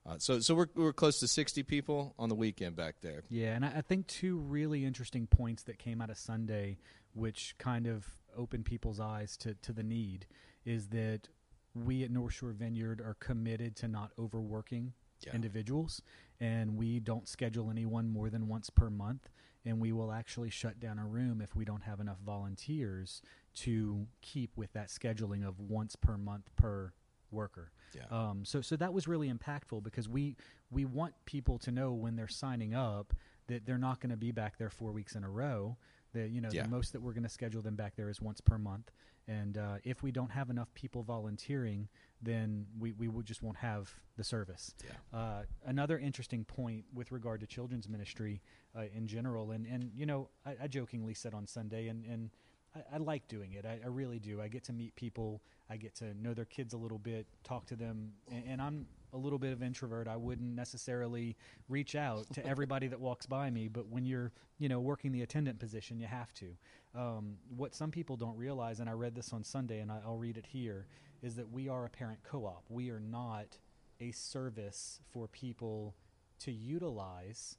Uh, 0.04 0.18
so 0.18 0.40
so 0.40 0.52
we're 0.52 0.66
we're 0.74 0.92
close 0.92 1.20
to 1.20 1.28
60 1.28 1.62
people 1.62 2.12
on 2.18 2.28
the 2.28 2.34
weekend 2.34 2.74
back 2.76 2.96
there. 3.02 3.22
Yeah, 3.30 3.54
and 3.54 3.64
I, 3.64 3.74
I 3.76 3.80
think 3.82 4.08
two 4.08 4.40
really 4.40 4.84
interesting 4.84 5.26
points 5.28 5.62
that 5.62 5.78
came 5.78 6.02
out 6.02 6.10
of 6.10 6.18
Sunday, 6.18 6.76
which 7.14 7.54
kind 7.56 7.86
of 7.86 8.04
opened 8.36 8.64
people's 8.64 9.00
eyes 9.00 9.36
to, 9.38 9.54
to 9.62 9.72
the 9.72 9.82
need, 9.82 10.26
is 10.64 10.88
that 10.88 11.28
we 11.74 12.02
at 12.04 12.10
North 12.10 12.34
Shore 12.34 12.52
Vineyard 12.52 13.00
are 13.00 13.14
committed 13.20 13.76
to 13.76 13.88
not 13.88 14.12
overworking 14.18 14.92
Yeah. 15.24 15.34
individuals, 15.34 16.02
and 16.40 16.76
we 16.76 16.98
don't 17.00 17.28
schedule 17.28 17.70
anyone 17.70 18.08
more 18.08 18.28
than 18.28 18.48
once 18.48 18.70
per 18.70 18.90
month. 18.90 19.30
And 19.64 19.80
we 19.80 19.92
will 19.92 20.10
actually 20.10 20.50
shut 20.50 20.80
down 20.80 20.98
a 20.98 21.06
room 21.06 21.40
if 21.40 21.54
we 21.54 21.64
don't 21.64 21.82
have 21.84 22.00
enough 22.00 22.18
volunteers 22.18 23.22
to 23.54 24.08
keep 24.20 24.56
with 24.56 24.72
that 24.72 24.88
scheduling 24.88 25.46
of 25.46 25.60
once 25.60 25.94
per 25.94 26.18
month 26.18 26.50
per 26.56 26.92
worker. 27.30 27.70
Yeah. 27.94 28.06
Um, 28.10 28.44
so 28.44 28.60
so 28.60 28.74
that 28.76 28.92
was 28.92 29.06
really 29.06 29.32
impactful 29.32 29.84
because 29.84 30.08
we 30.08 30.36
we 30.70 30.84
want 30.84 31.14
people 31.26 31.58
to 31.60 31.70
know 31.70 31.92
when 31.92 32.16
they're 32.16 32.26
signing 32.26 32.74
up 32.74 33.14
that 33.46 33.64
they're 33.64 33.78
not 33.78 34.00
going 34.00 34.10
to 34.10 34.16
be 34.16 34.32
back 34.32 34.58
there 34.58 34.70
four 34.70 34.90
weeks 34.92 35.14
in 35.14 35.22
a 35.22 35.30
row. 35.30 35.76
That 36.12 36.30
you 36.30 36.40
know 36.40 36.50
Yeah. 36.52 36.64
the 36.64 36.68
most 36.68 36.92
that 36.92 37.00
we're 37.00 37.12
going 37.12 37.22
to 37.22 37.28
schedule 37.28 37.62
them 37.62 37.76
back 37.76 37.94
there 37.94 38.08
is 38.10 38.20
once 38.20 38.40
per 38.40 38.58
month. 38.58 38.90
And 39.28 39.56
uh, 39.56 39.76
if 39.84 40.02
we 40.02 40.10
don't 40.10 40.30
have 40.30 40.50
enough 40.50 40.72
people 40.74 41.02
volunteering, 41.02 41.88
then 42.20 42.66
we, 42.78 42.92
we 42.92 43.08
would 43.08 43.26
just 43.26 43.42
won't 43.42 43.56
have 43.58 43.94
the 44.16 44.24
service. 44.24 44.74
Yeah. 44.84 45.18
Uh, 45.18 45.42
another 45.66 45.98
interesting 45.98 46.44
point 46.44 46.84
with 46.94 47.12
regard 47.12 47.40
to 47.40 47.46
children's 47.46 47.88
ministry 47.88 48.40
uh, 48.76 48.82
in 48.94 49.06
general, 49.06 49.52
and, 49.52 49.66
and 49.66 49.90
you 49.94 50.06
know, 50.06 50.28
I, 50.44 50.56
I 50.64 50.66
jokingly 50.66 51.14
said 51.14 51.34
on 51.34 51.46
Sunday, 51.46 51.88
and, 51.88 52.04
and 52.04 52.30
I, 52.74 52.96
I 52.96 52.98
like 52.98 53.26
doing 53.28 53.52
it. 53.52 53.64
I, 53.64 53.80
I 53.84 53.88
really 53.88 54.18
do. 54.18 54.40
I 54.40 54.48
get 54.48 54.64
to 54.64 54.72
meet 54.72 54.94
people. 54.96 55.40
I 55.70 55.76
get 55.76 55.94
to 55.96 56.14
know 56.20 56.34
their 56.34 56.44
kids 56.44 56.74
a 56.74 56.76
little 56.76 56.98
bit, 56.98 57.26
talk 57.44 57.66
to 57.66 57.76
them, 57.76 58.12
and, 58.30 58.44
and 58.46 58.62
I'm 58.62 58.86
a 59.12 59.16
little 59.16 59.38
bit 59.38 59.52
of 59.52 59.62
introvert. 59.62 60.08
I 60.08 60.16
wouldn't 60.16 60.54
necessarily 60.54 61.36
reach 61.68 61.94
out 61.94 62.32
to 62.34 62.46
everybody 62.46 62.86
that 62.88 63.00
walks 63.00 63.26
by 63.26 63.50
me, 63.50 63.68
but 63.68 63.88
when 63.88 64.04
you're, 64.04 64.32
you 64.58 64.68
know, 64.68 64.80
working 64.80 65.12
the 65.12 65.22
attendant 65.22 65.58
position, 65.58 65.98
you 65.98 66.06
have 66.06 66.32
to. 66.34 66.46
Um, 66.94 67.36
what 67.56 67.74
some 67.74 67.90
people 67.90 68.16
don't 68.16 68.36
realize, 68.36 68.80
and 68.80 68.88
I 68.88 68.92
read 68.92 69.14
this 69.14 69.32
on 69.32 69.44
Sunday, 69.44 69.80
and 69.80 69.90
I, 69.90 70.00
I'll 70.04 70.16
read 70.16 70.36
it 70.36 70.46
here, 70.46 70.86
is 71.22 71.36
that 71.36 71.50
we 71.50 71.68
are 71.68 71.84
a 71.84 71.90
parent 71.90 72.20
co-op. 72.22 72.64
We 72.68 72.90
are 72.90 73.00
not 73.00 73.58
a 74.00 74.12
service 74.12 75.00
for 75.12 75.28
people 75.28 75.94
to 76.40 76.52
utilize 76.52 77.56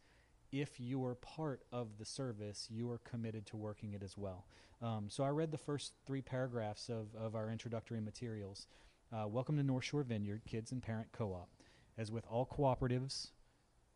if 0.54 0.80
you 0.80 1.04
are 1.04 1.16
part 1.16 1.64
of 1.72 1.98
the 1.98 2.06
service, 2.06 2.68
you 2.70 2.90
are 2.92 3.00
committed 3.00 3.46
to 3.48 3.58
working 3.58 3.94
it 3.94 4.04
as 4.04 4.18
well. 4.18 4.46
Um, 4.82 5.06
so 5.10 5.24
I 5.24 5.30
read 5.30 5.52
the 5.52 5.58
first 5.58 5.94
three 6.06 6.22
paragraphs 6.22 6.90
of, 6.90 7.08
of 7.16 7.36
our 7.36 7.50
introductory 7.50 8.00
materials. 8.00 8.68
Uh, 9.14 9.28
Welcome 9.28 9.58
to 9.58 9.64
North 9.64 9.84
Shore 9.84 10.02
Vineyard 10.02 10.42
Kids 10.48 10.72
and 10.72 10.82
Parent 10.82 11.12
Co 11.12 11.34
op. 11.34 11.50
As 12.00 12.12
with 12.12 12.26
all 12.26 12.48
cooperatives, 12.48 13.30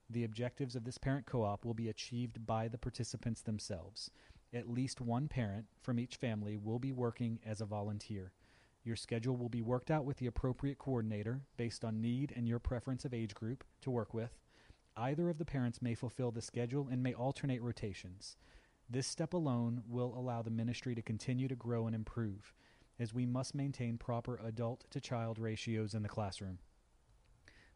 the 0.07 0.23
objectives 0.23 0.75
of 0.75 0.83
this 0.83 0.99
parent 0.99 1.25
co 1.25 1.41
op 1.41 1.65
will 1.65 1.73
be 1.73 1.89
achieved 1.89 2.45
by 2.45 2.67
the 2.67 2.77
participants 2.77 3.41
themselves. 3.41 4.11
At 4.53 4.69
least 4.69 5.01
one 5.01 5.27
parent 5.27 5.65
from 5.81 5.99
each 5.99 6.17
family 6.17 6.55
will 6.55 6.77
be 6.77 6.91
working 6.91 7.39
as 7.43 7.61
a 7.61 7.65
volunteer. 7.65 8.31
Your 8.83 8.95
schedule 8.95 9.35
will 9.35 9.49
be 9.49 9.63
worked 9.63 9.89
out 9.89 10.05
with 10.05 10.17
the 10.17 10.27
appropriate 10.27 10.77
coordinator 10.77 11.41
based 11.57 11.83
on 11.83 11.99
need 11.99 12.31
and 12.35 12.47
your 12.47 12.59
preference 12.59 13.03
of 13.03 13.13
age 13.13 13.33
group 13.33 13.63
to 13.81 13.89
work 13.89 14.13
with. 14.13 14.37
Either 14.95 15.29
of 15.31 15.39
the 15.39 15.45
parents 15.45 15.81
may 15.81 15.95
fulfill 15.95 16.29
the 16.29 16.41
schedule 16.43 16.89
and 16.91 17.01
may 17.01 17.15
alternate 17.15 17.63
rotations. 17.63 18.35
This 18.87 19.07
step 19.07 19.33
alone 19.33 19.81
will 19.89 20.13
allow 20.15 20.43
the 20.43 20.51
ministry 20.51 20.93
to 20.93 21.01
continue 21.01 21.47
to 21.47 21.55
grow 21.55 21.87
and 21.87 21.95
improve, 21.95 22.53
as 22.99 23.13
we 23.13 23.25
must 23.25 23.53
maintain 23.55 23.97
proper 23.97 24.39
adult 24.43 24.85
to 24.91 24.99
child 25.01 25.37
ratios 25.39 25.93
in 25.93 26.03
the 26.03 26.09
classroom. 26.09 26.59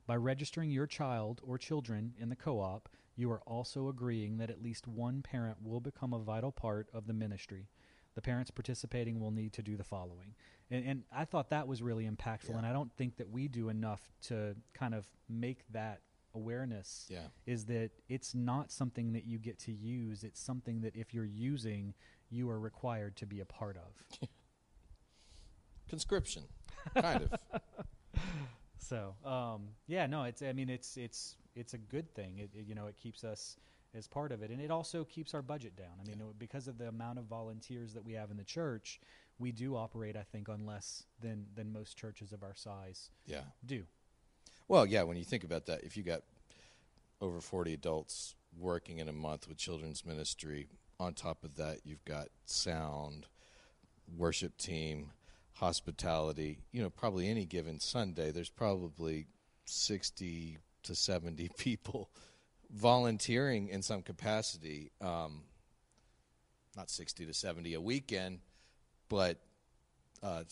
By 0.07 0.15
registering 0.15 0.71
your 0.71 0.87
child 0.87 1.41
or 1.45 1.57
children 1.57 2.13
in 2.19 2.29
the 2.29 2.35
co 2.35 2.59
op, 2.59 2.89
you 3.15 3.29
are 3.31 3.41
also 3.45 3.87
agreeing 3.87 4.37
that 4.37 4.49
at 4.49 4.61
least 4.61 4.87
one 4.87 5.21
parent 5.21 5.57
will 5.63 5.79
become 5.79 6.13
a 6.13 6.19
vital 6.19 6.51
part 6.51 6.87
of 6.93 7.05
the 7.07 7.13
ministry. 7.13 7.67
The 8.15 8.21
parents 8.21 8.51
participating 8.51 9.19
will 9.19 9.31
need 9.31 9.53
to 9.53 9.61
do 9.61 9.77
the 9.77 9.83
following. 9.83 10.33
And, 10.69 10.85
and 10.85 11.03
I 11.15 11.23
thought 11.25 11.49
that 11.51 11.67
was 11.67 11.81
really 11.81 12.09
impactful, 12.09 12.49
Yeah. 12.49 12.57
and 12.57 12.65
I 12.65 12.73
don't 12.73 12.91
think 12.97 13.17
that 13.17 13.29
we 13.29 13.47
do 13.47 13.69
enough 13.69 14.01
to 14.23 14.55
kind 14.73 14.93
of 14.93 15.07
make 15.29 15.59
that 15.71 16.01
awareness 16.33 17.07
Yeah. 17.09 17.27
is 17.45 17.65
that 17.65 17.91
it's 18.09 18.33
not 18.33 18.71
something 18.71 19.13
that 19.13 19.25
you 19.25 19.37
get 19.37 19.59
to 19.59 19.71
use. 19.71 20.23
It's 20.23 20.39
something 20.41 20.81
that 20.81 20.95
if 20.95 21.13
you're 21.13 21.25
using, 21.25 21.93
you 22.29 22.49
are 22.49 22.59
required 22.59 23.15
to 23.17 23.25
be 23.25 23.39
a 23.39 23.45
part 23.45 23.77
of. 23.77 24.27
Conscription, 25.91 26.43
kind 26.95 27.23
of. 27.23 27.61
So, 28.79 29.13
um, 29.25 29.63
yeah, 29.87 30.07
no, 30.07 30.23
it's. 30.23 30.41
I 30.41 30.53
mean, 30.53 30.69
it's 30.69 30.95
it's 30.95 31.35
it's 31.53 31.73
a 31.73 31.77
good 31.77 32.09
thing. 32.15 32.37
It, 32.39 32.49
it, 32.57 32.65
you 32.65 32.75
know, 32.75 32.87
it 32.87 32.95
keeps 32.95 33.23
us 33.25 33.57
as 33.93 34.07
part 34.07 34.31
of 34.31 34.41
it, 34.41 34.51
and 34.51 34.61
it 34.61 34.71
also 34.71 35.03
keeps 35.03 35.33
our 35.33 35.41
budget 35.41 35.75
down. 35.75 35.91
I 36.01 36.07
mean, 36.07 36.17
Yeah. 36.17 36.31
because 36.39 36.69
of 36.69 36.77
the 36.77 36.87
amount 36.87 37.19
of 37.19 37.25
volunteers 37.25 37.93
that 37.93 38.05
we 38.05 38.13
have 38.13 38.31
in 38.31 38.37
the 38.37 38.45
church, 38.45 39.01
we 39.37 39.51
do 39.51 39.75
operate, 39.75 40.15
I 40.15 40.23
think, 40.23 40.47
on 40.47 40.65
less 40.65 41.03
than 41.19 41.45
than 41.55 41.73
most 41.73 41.97
churches 41.97 42.31
of 42.31 42.41
our 42.41 42.55
size 42.55 43.09
Yeah. 43.25 43.43
do. 43.65 43.83
Well, 44.69 44.85
yeah, 44.85 45.03
when 45.03 45.17
you 45.17 45.25
think 45.25 45.43
about 45.43 45.65
that, 45.65 45.83
if 45.83 45.97
you 45.97 46.03
got 46.03 46.21
over 47.19 47.41
40 47.41 47.73
adults 47.73 48.35
working 48.57 48.99
in 48.99 49.09
a 49.09 49.13
month 49.13 49.45
with 49.49 49.57
children's 49.57 50.05
ministry, 50.05 50.67
on 51.01 51.13
top 51.15 51.43
of 51.43 51.55
that, 51.57 51.79
you've 51.83 52.05
got 52.05 52.29
sound, 52.45 53.27
worship 54.17 54.57
team, 54.57 55.11
hospitality, 55.53 56.59
you 56.71 56.81
know, 56.81 56.89
probably 56.89 57.29
any 57.29 57.45
given 57.45 57.79
Sunday, 57.79 58.31
there's 58.31 58.49
probably 58.49 59.27
60 59.65 60.57
to 60.83 60.95
70 60.95 61.49
people 61.57 62.09
volunteering 62.73 63.67
in 63.67 63.81
some 63.81 64.01
capacity. 64.01 64.91
Um, 65.01 65.43
not 66.75 66.89
60 66.89 67.25
to 67.25 67.33
70 67.33 67.73
a 67.73 67.81
weekend, 67.81 68.39
but 69.09 69.39
uh, 70.23 70.43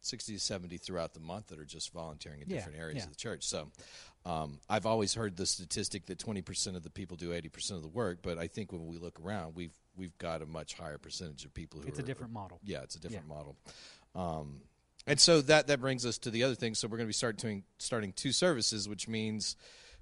60 0.00 0.34
to 0.34 0.38
70 0.38 0.76
throughout 0.76 1.14
the 1.14 1.20
month 1.20 1.48
that 1.48 1.58
are 1.58 1.64
just 1.64 1.92
volunteering 1.92 2.42
in 2.42 2.48
Yeah, 2.48 2.56
different 2.56 2.78
areas 2.78 2.98
yeah. 2.98 3.04
of 3.04 3.10
the 3.10 3.16
church. 3.16 3.44
So 3.44 3.70
um, 4.24 4.60
I've 4.68 4.86
always 4.86 5.14
heard 5.14 5.36
the 5.36 5.46
statistic 5.46 6.06
that 6.06 6.18
20% 6.18 6.76
of 6.76 6.82
the 6.82 6.90
people 6.90 7.16
do 7.16 7.30
80% 7.30 7.72
of 7.72 7.82
the 7.82 7.88
work, 7.88 8.18
but 8.22 8.38
I 8.38 8.46
think 8.46 8.72
when 8.72 8.86
we 8.86 8.98
look 8.98 9.18
around, 9.24 9.54
we've 9.54 9.76
we've 9.96 10.16
got 10.18 10.42
a 10.42 10.46
much 10.46 10.74
higher 10.74 10.98
percentage 10.98 11.44
of 11.44 11.54
people 11.54 11.80
who 11.80 11.88
It's 11.88 11.98
are 11.98 12.02
a 12.02 12.04
different 12.04 12.32
model. 12.32 12.60
yeah, 12.64 12.82
it's 12.82 12.96
a 12.96 13.00
different 13.00 13.28
model. 13.28 13.56
Um, 14.14 14.60
and 15.06 15.20
so 15.20 15.40
that 15.42 15.68
that 15.68 15.80
brings 15.80 16.04
us 16.04 16.18
to 16.18 16.30
the 16.30 16.42
other 16.42 16.54
thing. 16.54 16.74
So 16.74 16.88
we're 16.88 16.96
going 16.96 17.06
to 17.06 17.10
be 17.10 17.12
start 17.14 17.36
doing, 17.36 17.64
starting 17.78 18.12
two 18.12 18.32
services, 18.32 18.88
which 18.88 19.06
means 19.08 19.56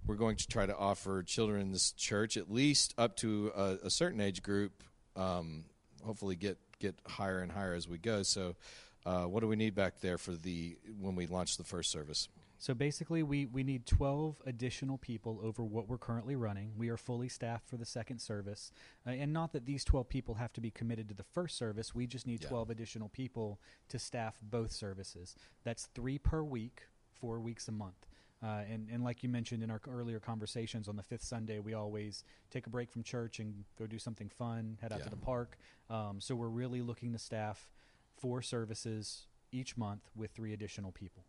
we're 0.07 0.15
going 0.17 0.37
to 0.37 0.47
try 0.49 0.67
to 0.67 0.77
offer 0.77 1.23
children 1.23 1.61
in 1.61 1.73
this 1.73 1.93
church 1.93 2.37
at 2.37 2.51
least 2.51 2.95
up 2.97 3.17
to 3.19 3.53
a, 3.57 3.79
a 3.85 3.91
certain 3.91 4.21
age 4.21 4.43
group. 4.43 4.83
Um, 5.17 5.65
hopefully, 6.03 6.37
get 6.37 6.59
get 6.79 6.95
higher 7.07 7.41
and 7.41 7.53
higher 7.53 7.75
as 7.75 7.89
we 7.89 7.99
go. 7.99 8.23
So, 8.23 8.57
uh, 9.05 9.25
what 9.25 9.41
do 9.41 9.49
we 9.49 9.57
need 9.57 9.75
back 9.75 10.01
there 10.01 10.17
for 10.19 10.33
the 10.33 10.77
when 11.01 11.15
we 11.17 11.27
launch 11.27 11.57
the 11.57 11.65
first 11.65 11.91
service? 11.91 12.29
So 12.59 12.73
basically, 12.73 13.23
we, 13.23 13.47
we 13.47 13.63
need 13.63 13.85
12 13.85 14.37
additional 14.47 14.97
people 14.97 15.41
over 15.43 15.63
what 15.65 15.89
we're 15.89 15.99
currently 15.99 16.35
running. 16.37 16.73
We 16.77 16.89
are 16.89 16.97
fully 16.97 17.29
staffed 17.29 17.69
for 17.69 17.77
the 17.77 17.85
second 17.85 18.21
service. 18.21 18.71
Uh, 19.07 19.11
and 19.11 19.33
not 19.33 19.53
that 19.53 19.67
these 19.67 19.85
12 19.85 20.09
people 20.09 20.37
have 20.37 20.53
to 20.55 20.61
be 20.61 20.71
committed 20.71 21.09
to 21.09 21.15
the 21.15 21.25
first 21.25 21.59
service, 21.59 21.95
we 21.95 22.07
just 22.07 22.27
need 22.27 22.43
Yeah. 22.43 22.49
12 22.49 22.71
additional 22.71 23.09
people 23.09 23.61
to 23.89 23.99
staff 23.99 24.39
both 24.43 24.73
services. 24.73 25.35
That's 25.65 25.87
three 25.95 26.19
per 26.19 26.43
week, 26.43 26.85
four 27.13 27.41
weeks 27.41 27.69
a 27.69 27.73
month. 27.73 28.07
Uh, 28.43 28.63
and, 28.71 28.89
and 28.91 29.03
like 29.03 29.23
you 29.23 29.29
mentioned 29.29 29.63
in 29.63 29.71
our 29.71 29.81
earlier 29.89 30.21
conversations, 30.21 30.87
on 30.89 30.97
the 30.97 31.03
fifth 31.03 31.23
Sunday, 31.25 31.59
we 31.61 31.75
always 31.75 32.25
take 32.51 32.67
a 32.67 32.71
break 32.71 32.91
from 32.91 33.03
church 33.03 33.41
and 33.41 33.65
go 33.79 33.87
do 33.87 33.99
something 33.99 34.29
fun, 34.29 34.79
head 34.81 34.93
out 34.93 34.99
Yeah. 34.99 35.05
to 35.05 35.11
the 35.11 35.17
park. 35.17 35.57
Um, 35.91 36.21
so 36.21 36.35
we're 36.35 36.49
really 36.49 36.83
looking 36.83 37.13
to 37.13 37.19
staff 37.19 37.71
four 38.17 38.43
services 38.43 39.27
each 39.51 39.77
month 39.77 40.03
with 40.15 40.31
three 40.33 40.53
additional 40.53 40.93
people. 40.93 41.25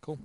Cool. 0.00 0.18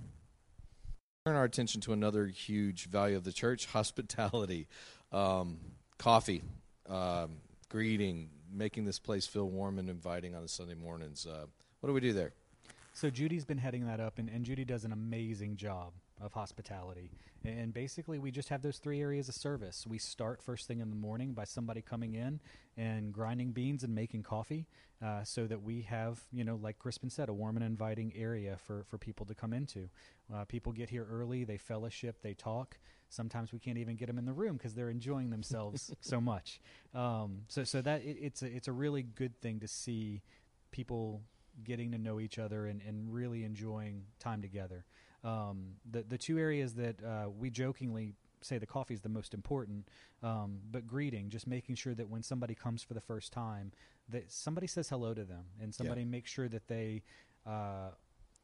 Turn 1.26 1.36
our 1.36 1.44
attention 1.44 1.82
to 1.82 1.92
another 1.92 2.28
huge 2.28 2.86
value 2.86 3.14
of 3.14 3.24
the 3.24 3.32
church: 3.32 3.66
hospitality, 3.72 4.68
um, 5.12 5.58
coffee, 5.98 6.42
um, 6.88 7.32
greeting, 7.68 8.30
making 8.50 8.86
this 8.86 8.98
place 8.98 9.26
feel 9.26 9.46
warm 9.46 9.78
and 9.78 9.90
inviting 9.90 10.34
on 10.34 10.40
the 10.40 10.48
Sunday 10.48 10.74
mornings. 10.74 11.26
Uh, 11.26 11.44
what 11.80 11.88
do 11.88 11.92
we 11.92 12.00
do 12.00 12.14
there? 12.14 12.32
So 12.94 13.10
Judy's 13.10 13.44
been 13.44 13.58
heading 13.58 13.86
that 13.86 14.00
up, 14.00 14.18
and, 14.18 14.30
and 14.30 14.46
Judy 14.46 14.64
does 14.64 14.86
an 14.86 14.92
amazing 14.92 15.56
job 15.56 15.92
of 16.20 16.32
hospitality. 16.32 17.10
And 17.44 17.72
basically, 17.72 18.18
we 18.18 18.30
just 18.30 18.50
have 18.50 18.62
those 18.62 18.78
three 18.78 19.00
areas 19.00 19.28
of 19.28 19.34
service. 19.34 19.86
We 19.86 19.98
start 19.98 20.42
first 20.42 20.66
thing 20.66 20.80
in 20.80 20.90
the 20.90 20.96
morning 20.96 21.32
by 21.32 21.44
somebody 21.44 21.80
coming 21.80 22.14
in 22.14 22.40
and 22.76 23.12
grinding 23.12 23.52
beans 23.52 23.82
and 23.82 23.94
making 23.94 24.22
coffee, 24.22 24.66
uh, 25.04 25.24
so 25.24 25.46
that 25.46 25.62
we 25.62 25.82
have, 25.82 26.20
you 26.32 26.44
know, 26.44 26.56
like 26.56 26.78
Crispin 26.78 27.08
said, 27.08 27.28
a 27.28 27.32
warm 27.32 27.56
and 27.56 27.64
inviting 27.64 28.12
area 28.14 28.56
for 28.66 28.84
for 28.84 28.98
people 28.98 29.24
to 29.26 29.34
come 29.34 29.52
into. 29.52 29.88
Uh, 30.32 30.44
people 30.44 30.72
get 30.72 30.90
here 30.90 31.06
early, 31.10 31.44
they 31.44 31.56
fellowship, 31.56 32.20
they 32.22 32.34
talk. 32.34 32.78
Sometimes 33.08 33.52
we 33.52 33.58
can't 33.58 33.78
even 33.78 33.96
get 33.96 34.06
them 34.06 34.18
in 34.18 34.26
the 34.26 34.32
room 34.32 34.56
because 34.56 34.74
they're 34.74 34.90
enjoying 34.90 35.30
themselves 35.30 35.92
so 36.00 36.20
much. 36.20 36.60
Um, 36.94 37.42
so 37.48 37.64
so 37.64 37.80
that 37.80 38.02
it, 38.02 38.18
it's 38.20 38.42
a, 38.42 38.46
it's 38.46 38.68
a 38.68 38.72
really 38.72 39.02
good 39.02 39.40
thing 39.40 39.60
to 39.60 39.68
see 39.68 40.22
people 40.70 41.22
getting 41.64 41.92
to 41.92 41.98
know 41.98 42.20
each 42.20 42.38
other 42.38 42.66
and, 42.66 42.80
and 42.86 43.12
really 43.12 43.44
enjoying 43.44 44.04
time 44.18 44.42
together. 44.42 44.84
Um, 45.22 45.74
the 45.90 46.02
the 46.02 46.18
two 46.18 46.38
areas 46.38 46.74
that 46.74 47.02
uh, 47.02 47.28
we 47.30 47.50
jokingly 47.50 48.14
say 48.42 48.58
the 48.58 48.66
coffee 48.66 48.94
is 48.94 49.00
the 49.00 49.08
most 49.08 49.34
important, 49.34 49.88
um, 50.22 50.60
but 50.70 50.86
greeting, 50.86 51.28
just 51.28 51.46
making 51.46 51.74
sure 51.74 51.94
that 51.94 52.08
when 52.08 52.22
somebody 52.22 52.54
comes 52.54 52.82
for 52.82 52.94
the 52.94 53.00
first 53.00 53.32
time, 53.32 53.72
that 54.08 54.32
somebody 54.32 54.66
says 54.66 54.88
hello 54.88 55.12
to 55.14 55.24
them 55.24 55.44
and 55.60 55.74
somebody 55.74 56.04
makes 56.04 56.30
sure 56.30 56.48
that 56.48 56.66
they 56.66 57.02
uh, 57.46 57.90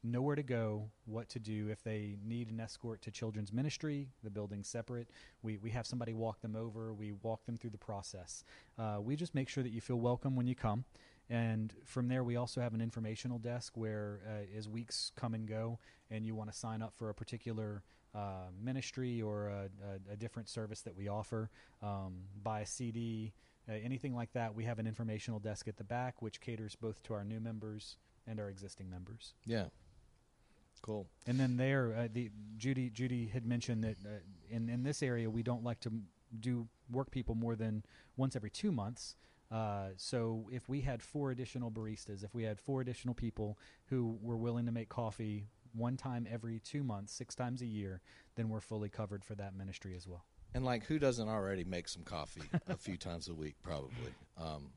know 0.03 0.21
where 0.21 0.35
to 0.35 0.43
go, 0.43 0.89
what 1.05 1.29
to 1.29 1.39
do. 1.39 1.69
If 1.69 1.83
they 1.83 2.15
need 2.23 2.49
an 2.49 2.59
escort 2.59 3.01
to 3.03 3.11
children's 3.11 3.51
ministry, 3.51 4.09
the 4.23 4.29
building's 4.29 4.67
separate. 4.67 5.09
We, 5.41 5.57
we 5.57 5.71
have 5.71 5.85
somebody 5.85 6.13
walk 6.13 6.41
them 6.41 6.55
over. 6.55 6.93
We 6.93 7.13
walk 7.23 7.45
them 7.45 7.57
through 7.57 7.71
the 7.71 7.77
process. 7.77 8.43
Uh, 8.77 8.97
we 9.01 9.15
just 9.15 9.33
make 9.35 9.49
sure 9.49 9.63
that 9.63 9.71
you 9.71 9.81
feel 9.81 9.97
welcome 9.97 10.35
when 10.35 10.47
you 10.47 10.55
come. 10.55 10.85
And 11.29 11.73
from 11.83 12.07
there, 12.07 12.23
we 12.23 12.37
also 12.37 12.61
have 12.61 12.73
an 12.73 12.81
informational 12.81 13.37
desk 13.37 13.75
where, 13.75 14.21
uh, 14.27 14.57
as 14.57 14.69
weeks 14.69 15.11
come 15.15 15.33
and 15.33 15.47
go, 15.47 15.79
and 16.09 16.25
you 16.25 16.35
want 16.35 16.51
to 16.51 16.57
sign 16.57 16.81
up 16.81 16.93
for 16.95 17.09
a 17.09 17.13
particular 17.13 17.83
uh, 18.15 18.49
ministry 18.61 19.21
or 19.21 19.47
a, 19.47 19.69
a, 20.09 20.13
a, 20.13 20.15
different 20.15 20.47
service 20.47 20.81
that 20.81 20.95
we 20.95 21.07
offer, 21.09 21.49
um, 21.83 22.15
buy 22.41 22.61
a 22.61 22.65
CD, 22.65 23.33
uh, 23.69 23.73
anything 23.73 24.15
like 24.15 24.31
that, 24.33 24.55
we 24.55 24.63
have 24.63 24.79
an 24.79 24.87
informational 24.87 25.39
desk 25.39 25.67
at 25.67 25.77
the 25.77 25.83
back, 25.83 26.21
which 26.21 26.39
caters 26.39 26.75
both 26.75 27.03
to 27.03 27.13
our 27.13 27.23
new 27.23 27.39
members 27.39 27.97
and 28.25 28.39
our 28.39 28.49
existing 28.49 28.89
members. 28.89 29.33
Yeah. 29.45 29.65
Cool. 30.81 31.07
And 31.25 31.39
then 31.39 31.57
there, 31.57 31.93
uh, 31.97 32.07
the 32.11 32.29
Judy 32.57 32.89
Judy 32.89 33.27
had 33.27 33.45
mentioned 33.45 33.83
that 33.83 33.97
uh, 34.05 34.19
in 34.49 34.69
in 34.69 34.83
this 34.83 35.01
area 35.01 35.29
we 35.29 35.43
don't 35.43 35.63
like 35.63 35.79
to 35.81 35.91
do 36.39 36.67
work 36.91 37.09
people 37.11 37.35
more 37.35 37.55
than 37.55 37.83
once 38.15 38.35
every 38.35 38.51
two 38.51 38.71
months. 38.71 39.15
Uh, 39.49 39.89
so 39.95 40.47
if 40.51 40.67
we 40.67 40.81
had 40.81 41.01
four 41.01 41.31
additional 41.31 41.71
baristas, 41.71 42.23
if 42.23 42.33
we 42.33 42.43
had 42.43 42.59
four 42.59 42.81
additional 42.81 43.13
people 43.13 43.57
who 43.85 44.17
were 44.21 44.37
willing 44.37 44.65
to 44.65 44.71
make 44.71 44.89
coffee 44.89 45.47
one 45.73 45.95
time 45.95 46.27
every 46.29 46.59
two 46.59 46.83
months, 46.83 47.13
six 47.13 47.35
times 47.35 47.61
a 47.61 47.65
year, 47.65 48.01
then 48.35 48.49
we're 48.49 48.59
fully 48.59 48.89
covered 48.89 49.23
for 49.23 49.35
that 49.35 49.55
ministry 49.55 49.95
as 49.95 50.07
well. 50.07 50.25
And 50.53 50.65
like, 50.65 50.85
who 50.85 50.99
doesn't 50.99 51.27
already 51.27 51.63
make 51.63 51.87
some 51.87 52.03
coffee 52.03 52.41
a 52.67 52.77
few 52.77 52.97
times 52.97 53.27
a 53.27 53.33
week? 53.33 53.55
Probably. 53.63 54.13
Um, 54.37 54.69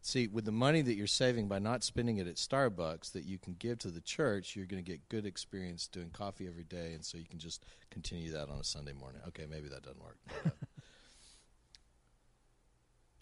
see, 0.00 0.26
with 0.26 0.44
the 0.44 0.52
money 0.52 0.82
that 0.82 0.94
you're 0.94 1.06
saving 1.06 1.48
by 1.48 1.58
not 1.58 1.84
spending 1.84 2.18
it 2.18 2.26
at 2.26 2.36
Starbucks, 2.36 3.12
that 3.12 3.24
you 3.24 3.38
can 3.38 3.54
give 3.58 3.78
to 3.80 3.90
the 3.90 4.00
church, 4.00 4.56
you're 4.56 4.66
going 4.66 4.82
to 4.82 4.90
get 4.90 5.08
good 5.08 5.26
experience 5.26 5.86
doing 5.86 6.10
coffee 6.10 6.46
every 6.46 6.64
day, 6.64 6.92
and 6.94 7.04
so 7.04 7.18
you 7.18 7.26
can 7.26 7.38
just 7.38 7.64
continue 7.90 8.30
that 8.32 8.48
on 8.48 8.58
a 8.58 8.64
Sunday 8.64 8.92
morning. 8.92 9.20
Okay, 9.28 9.46
maybe 9.48 9.68
that 9.68 9.82
doesn't 9.82 10.02
work. 10.02 10.18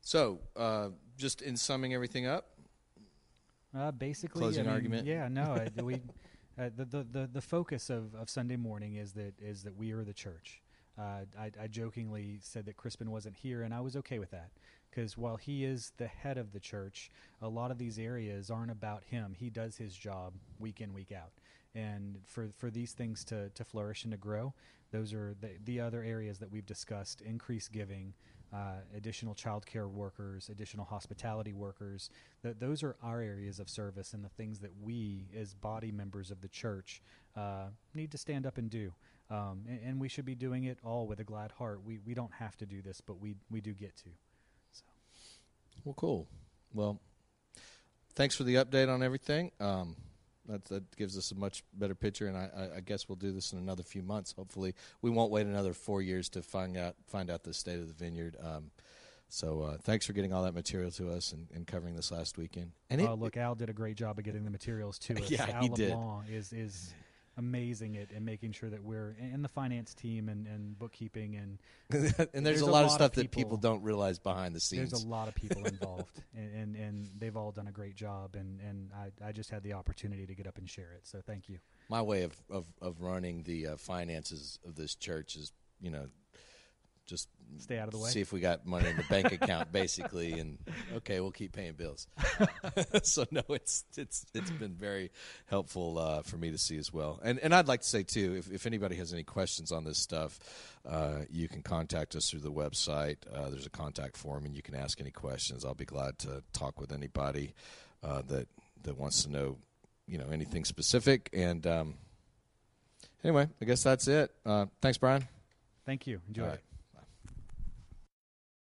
So, 0.07 0.39
uh, 0.55 0.91
just 1.17 1.43
in 1.43 1.57
summing 1.57 1.93
everything 1.93 2.29
up, 2.29 2.47
uh, 3.77 3.91
basically, 3.91 4.41
closing 4.41 4.61
I 4.61 4.67
mean, 4.67 4.73
argument. 4.73 5.05
Yeah, 5.05 5.27
no, 5.27 5.43
uh, 5.79 5.83
we 5.83 6.01
the, 6.57 6.85
the 6.85 7.07
the 7.11 7.31
the 7.33 7.41
focus 7.41 7.91
of, 7.91 8.15
of 8.15 8.31
Sunday 8.31 8.55
morning 8.55 8.95
is 8.95 9.15
that 9.15 9.35
is 9.41 9.65
that 9.65 9.75
we 9.75 9.91
are 9.91 10.05
the 10.05 10.13
church. 10.13 10.63
Uh, 10.97 11.25
I, 11.37 11.51
I 11.61 11.67
jokingly 11.67 12.39
said 12.41 12.67
that 12.67 12.77
Crispin 12.77 13.11
wasn't 13.11 13.35
here, 13.35 13.63
and 13.63 13.75
I 13.75 13.81
was 13.81 13.97
okay 13.97 14.21
with 14.21 14.31
that 14.31 14.51
because 14.89 15.19
while 15.19 15.39
he 15.39 15.65
is 15.65 15.91
the 15.97 16.07
head 16.07 16.39
of 16.39 16.53
the 16.53 16.61
church, 16.61 17.11
a 17.43 17.49
lot 17.49 17.73
of 17.73 17.79
these 17.79 17.99
areas 17.99 18.49
aren't 18.49 18.71
about 18.71 19.03
him. 19.03 19.35
He 19.37 19.51
does 19.51 19.77
his 19.77 19.93
job 19.97 20.35
week 20.61 20.81
in 20.81 20.95
week 20.95 21.11
out, 21.11 21.33
and 21.75 22.19
for 22.27 22.47
for 22.57 22.71
these 22.71 22.93
things 22.93 23.25
to 23.25 23.51
to 23.51 23.65
flourish 23.65 24.05
and 24.05 24.13
to 24.13 24.19
grow, 24.19 24.55
those 24.93 25.13
are 25.13 25.35
the 25.41 25.57
the 25.65 25.81
other 25.81 26.05
areas 26.05 26.39
that 26.39 26.53
we've 26.53 26.65
discussed: 26.65 27.23
increased 27.23 27.73
giving 27.73 28.15
uh, 28.53 28.77
additional 28.97 29.35
childcare 29.35 29.91
workers, 29.91 30.49
additional 30.51 30.85
hospitality 30.85 31.53
workers. 31.53 32.11
Those 32.43 32.83
are 32.83 32.97
our 33.03 33.21
areas 33.21 33.59
of 33.59 33.69
service 33.69 34.13
and 34.13 34.25
the 34.25 34.29
things 34.31 34.61
that 34.61 34.71
we, 34.83 35.27
as 35.37 35.55
body 35.55 35.91
members 35.91 36.31
of 36.31 36.41
the 36.41 36.49
church, 36.49 37.03
uh, 37.37 37.67
need 37.95 38.11
to 38.13 38.19
stand 38.19 38.47
up 38.47 38.59
and 38.59 38.71
do. 38.71 38.93
Um, 39.29 39.65
and, 39.69 39.81
and, 39.85 40.01
we 40.01 40.09
should 40.09 40.25
be 40.25 40.37
doing 40.37 40.65
it 40.65 40.79
all 40.85 41.09
with 41.09 41.19
a 41.19 41.25
glad 41.25 41.51
heart. 41.51 41.81
We 41.85 41.99
we 42.07 42.15
don't 42.15 42.33
have 42.35 42.57
to 42.59 42.67
do 42.67 42.81
this, 42.81 43.01
but 43.01 43.21
we 43.21 43.35
we 43.51 43.61
do 43.61 43.73
get 43.73 43.97
to. 43.97 44.11
So, 44.73 44.85
well, 45.85 45.95
cool. 45.95 46.29
Well, 46.73 47.01
thanks 48.15 48.37
for 48.37 48.45
the 48.45 48.55
update 48.55 48.89
on 48.89 49.03
everything. 49.03 49.51
Um, 49.59 49.97
that, 50.49 50.65
that 50.67 50.97
gives 50.97 51.17
us 51.17 51.31
a 51.31 51.35
much 51.35 51.63
better 51.75 51.95
picture, 51.95 52.27
and 52.27 52.37
I, 52.37 52.69
I, 52.77 52.81
guess 52.81 53.09
we'll 53.09 53.17
do 53.17 53.33
this 53.33 53.53
in 53.53 53.59
another 53.59 53.83
few 53.83 54.03
months. 54.03 54.33
Hopefully, 54.33 54.75
we 55.03 55.11
won't 55.11 55.31
wait 55.31 55.47
another 55.47 55.73
four 55.73 56.03
years 56.03 56.29
to 56.31 56.43
find 56.43 56.77
out 56.77 56.95
find 57.07 57.31
out 57.31 57.43
the 57.43 57.55
state 57.55 57.79
of 57.79 57.89
the 57.89 57.95
vineyard. 57.95 58.37
Um, 58.43 58.71
so, 59.29 59.63
uh, 59.63 59.77
thanks 59.83 60.07
for 60.07 60.13
getting 60.13 60.33
all 60.33 60.45
that 60.45 60.55
material 60.55 60.91
to 60.93 61.11
us 61.11 61.33
and, 61.33 61.49
and 61.55 61.67
covering 61.67 61.97
this 61.97 62.13
last 62.13 62.39
weekend. 62.39 62.71
And 62.91 63.01
oh, 63.03 63.15
look, 63.15 63.37
Al 63.37 63.55
did 63.55 63.69
a 63.69 63.73
great 63.73 63.97
job 63.97 64.19
of 64.19 64.25
getting 64.25 64.45
the 64.45 64.51
materials 64.51 64.99
to 65.01 65.15
us. 65.23 65.31
yeah, 65.31 65.51
Al 65.53 65.63
he 65.63 65.69
did. 65.69 65.97
Is 66.31 66.53
is 66.53 66.95
amazing 67.37 67.97
at, 67.97 68.13
at 68.13 68.23
making 68.23 68.53
sure 68.53 68.71
that 68.71 68.83
we're 68.83 69.17
and 69.21 69.45
the 69.45 69.49
finance 69.49 69.95
team 69.95 70.29
and, 70.29 70.47
and 70.47 70.79
bookkeeping 70.79 71.37
and 71.37 71.59
and 71.91 72.03
there's, 72.03 72.33
there's 72.33 72.61
a, 72.63 72.67
lot, 72.67 72.73
lot 72.73 72.85
of 72.85 72.91
stuff 72.91 73.13
people, 73.13 73.23
that 73.23 73.31
people 73.31 73.57
don't 73.57 73.83
realize 73.83 74.19
behind 74.19 74.55
the 74.55 74.61
scenes. 74.61 74.91
There's 74.91 75.05
a 75.05 75.09
lot 75.09 75.29
of 75.29 75.35
people 75.35 75.65
involved, 75.67 76.23
and, 76.35 76.55
and, 76.55 76.77
and 76.77 77.11
they've 77.19 77.37
all 77.37 77.53
done 77.53 77.69
a 77.69 77.73
great 77.73 77.95
job. 77.95 78.35
And 78.35 78.61
and 78.61 78.91
I 78.93 79.29
I 79.29 79.33
just 79.33 79.51
had 79.51 79.63
the 79.63 79.75
opportunity 79.75 80.27
to 80.27 80.35
get 80.35 80.47
up 80.47 80.59
and 80.59 80.69
share 80.69 80.93
it. 80.95 81.01
So 81.05 81.21
thank 81.25 81.49
you. 81.49 81.59
My 81.89 82.03
way 82.03 82.23
of 82.23 82.35
of, 82.51 82.67
of 82.81 83.01
running 83.01 83.43
the 83.43 83.69
uh, 83.69 83.77
finances 83.77 84.59
of 84.67 84.75
this 84.77 84.95
church 84.95 85.37
is 85.37 85.53
you 85.81 85.91
know 85.91 86.07
just 87.07 87.29
stay 87.59 87.79
out 87.79 87.89
of 87.89 87.93
the 87.93 87.99
way. 87.99 88.11
See 88.11 88.21
if 88.21 88.33
we 88.33 88.41
got 88.41 88.67
money 88.67 88.89
in 88.89 88.97
the 88.97 89.05
bank 89.05 89.33
account, 89.33 89.73
basically, 89.73 90.33
and 90.33 90.59
okay, 90.97 91.21
we'll 91.21 91.31
keep 91.31 91.53
paying 91.53 91.75
bills. 91.75 92.07
so 93.03 93.25
no, 93.31 93.43
it's 93.51 93.85
it's 93.97 94.27
it's 94.35 94.51
been 94.51 94.75
very 94.75 95.11
helpful 95.47 95.99
uh, 95.99 96.23
for 96.23 96.37
me 96.37 96.51
to 96.51 96.59
see 96.59 96.77
as 96.77 96.93
well. 96.93 97.21
And 97.23 97.39
and 97.39 97.55
I'd 97.55 97.69
like 97.69 97.81
to 97.81 97.89
say 97.89 98.03
too, 98.03 98.35
if 98.37 98.51
if 98.53 98.67
anybody 98.67 98.97
has 98.97 99.13
any 99.13 99.23
questions 99.23 99.73
on 99.73 99.85
this 99.85 99.99
stuff, 99.99 100.39
uh, 100.87 101.21
you 101.31 101.49
can 101.49 101.63
contact 101.63 102.15
us 102.17 102.31
through 102.31 102.41
the 102.41 102.53
website. 102.53 103.19
Uh, 103.33 103.51
there's 103.51 103.67
a 103.67 103.71
contact 103.71 104.17
form, 104.17 104.45
and 104.45 104.55
you 104.55 104.63
can 104.63 104.75
ask 104.75 105.01
any 105.01 105.11
questions. 105.11 105.65
I'll 105.65 105.75
be 105.75 105.85
glad 105.85 106.19
to 106.21 106.43
talk 106.53 106.81
with 106.81 106.93
anybody 106.93 107.55
uh, 108.03 108.23
that 108.29 108.49
that 108.83 108.99
wants 108.99 109.25
to 109.25 109.31
know, 109.31 109.57
you 110.07 110.19
know, 110.19 110.29
anything 110.33 110.65
specific. 110.65 111.31
And 111.33 111.67
um, 111.67 111.95
anyway, 113.25 113.49
I 113.61 113.65
guess 113.65 113.83
that's 113.83 114.09
it. 114.09 114.33
Uh, 114.45 114.67
thanks, 114.81 114.99
Brian. 114.99 115.27
Thank 115.85 116.07
you. 116.07 116.21
Enjoy. 116.29 116.59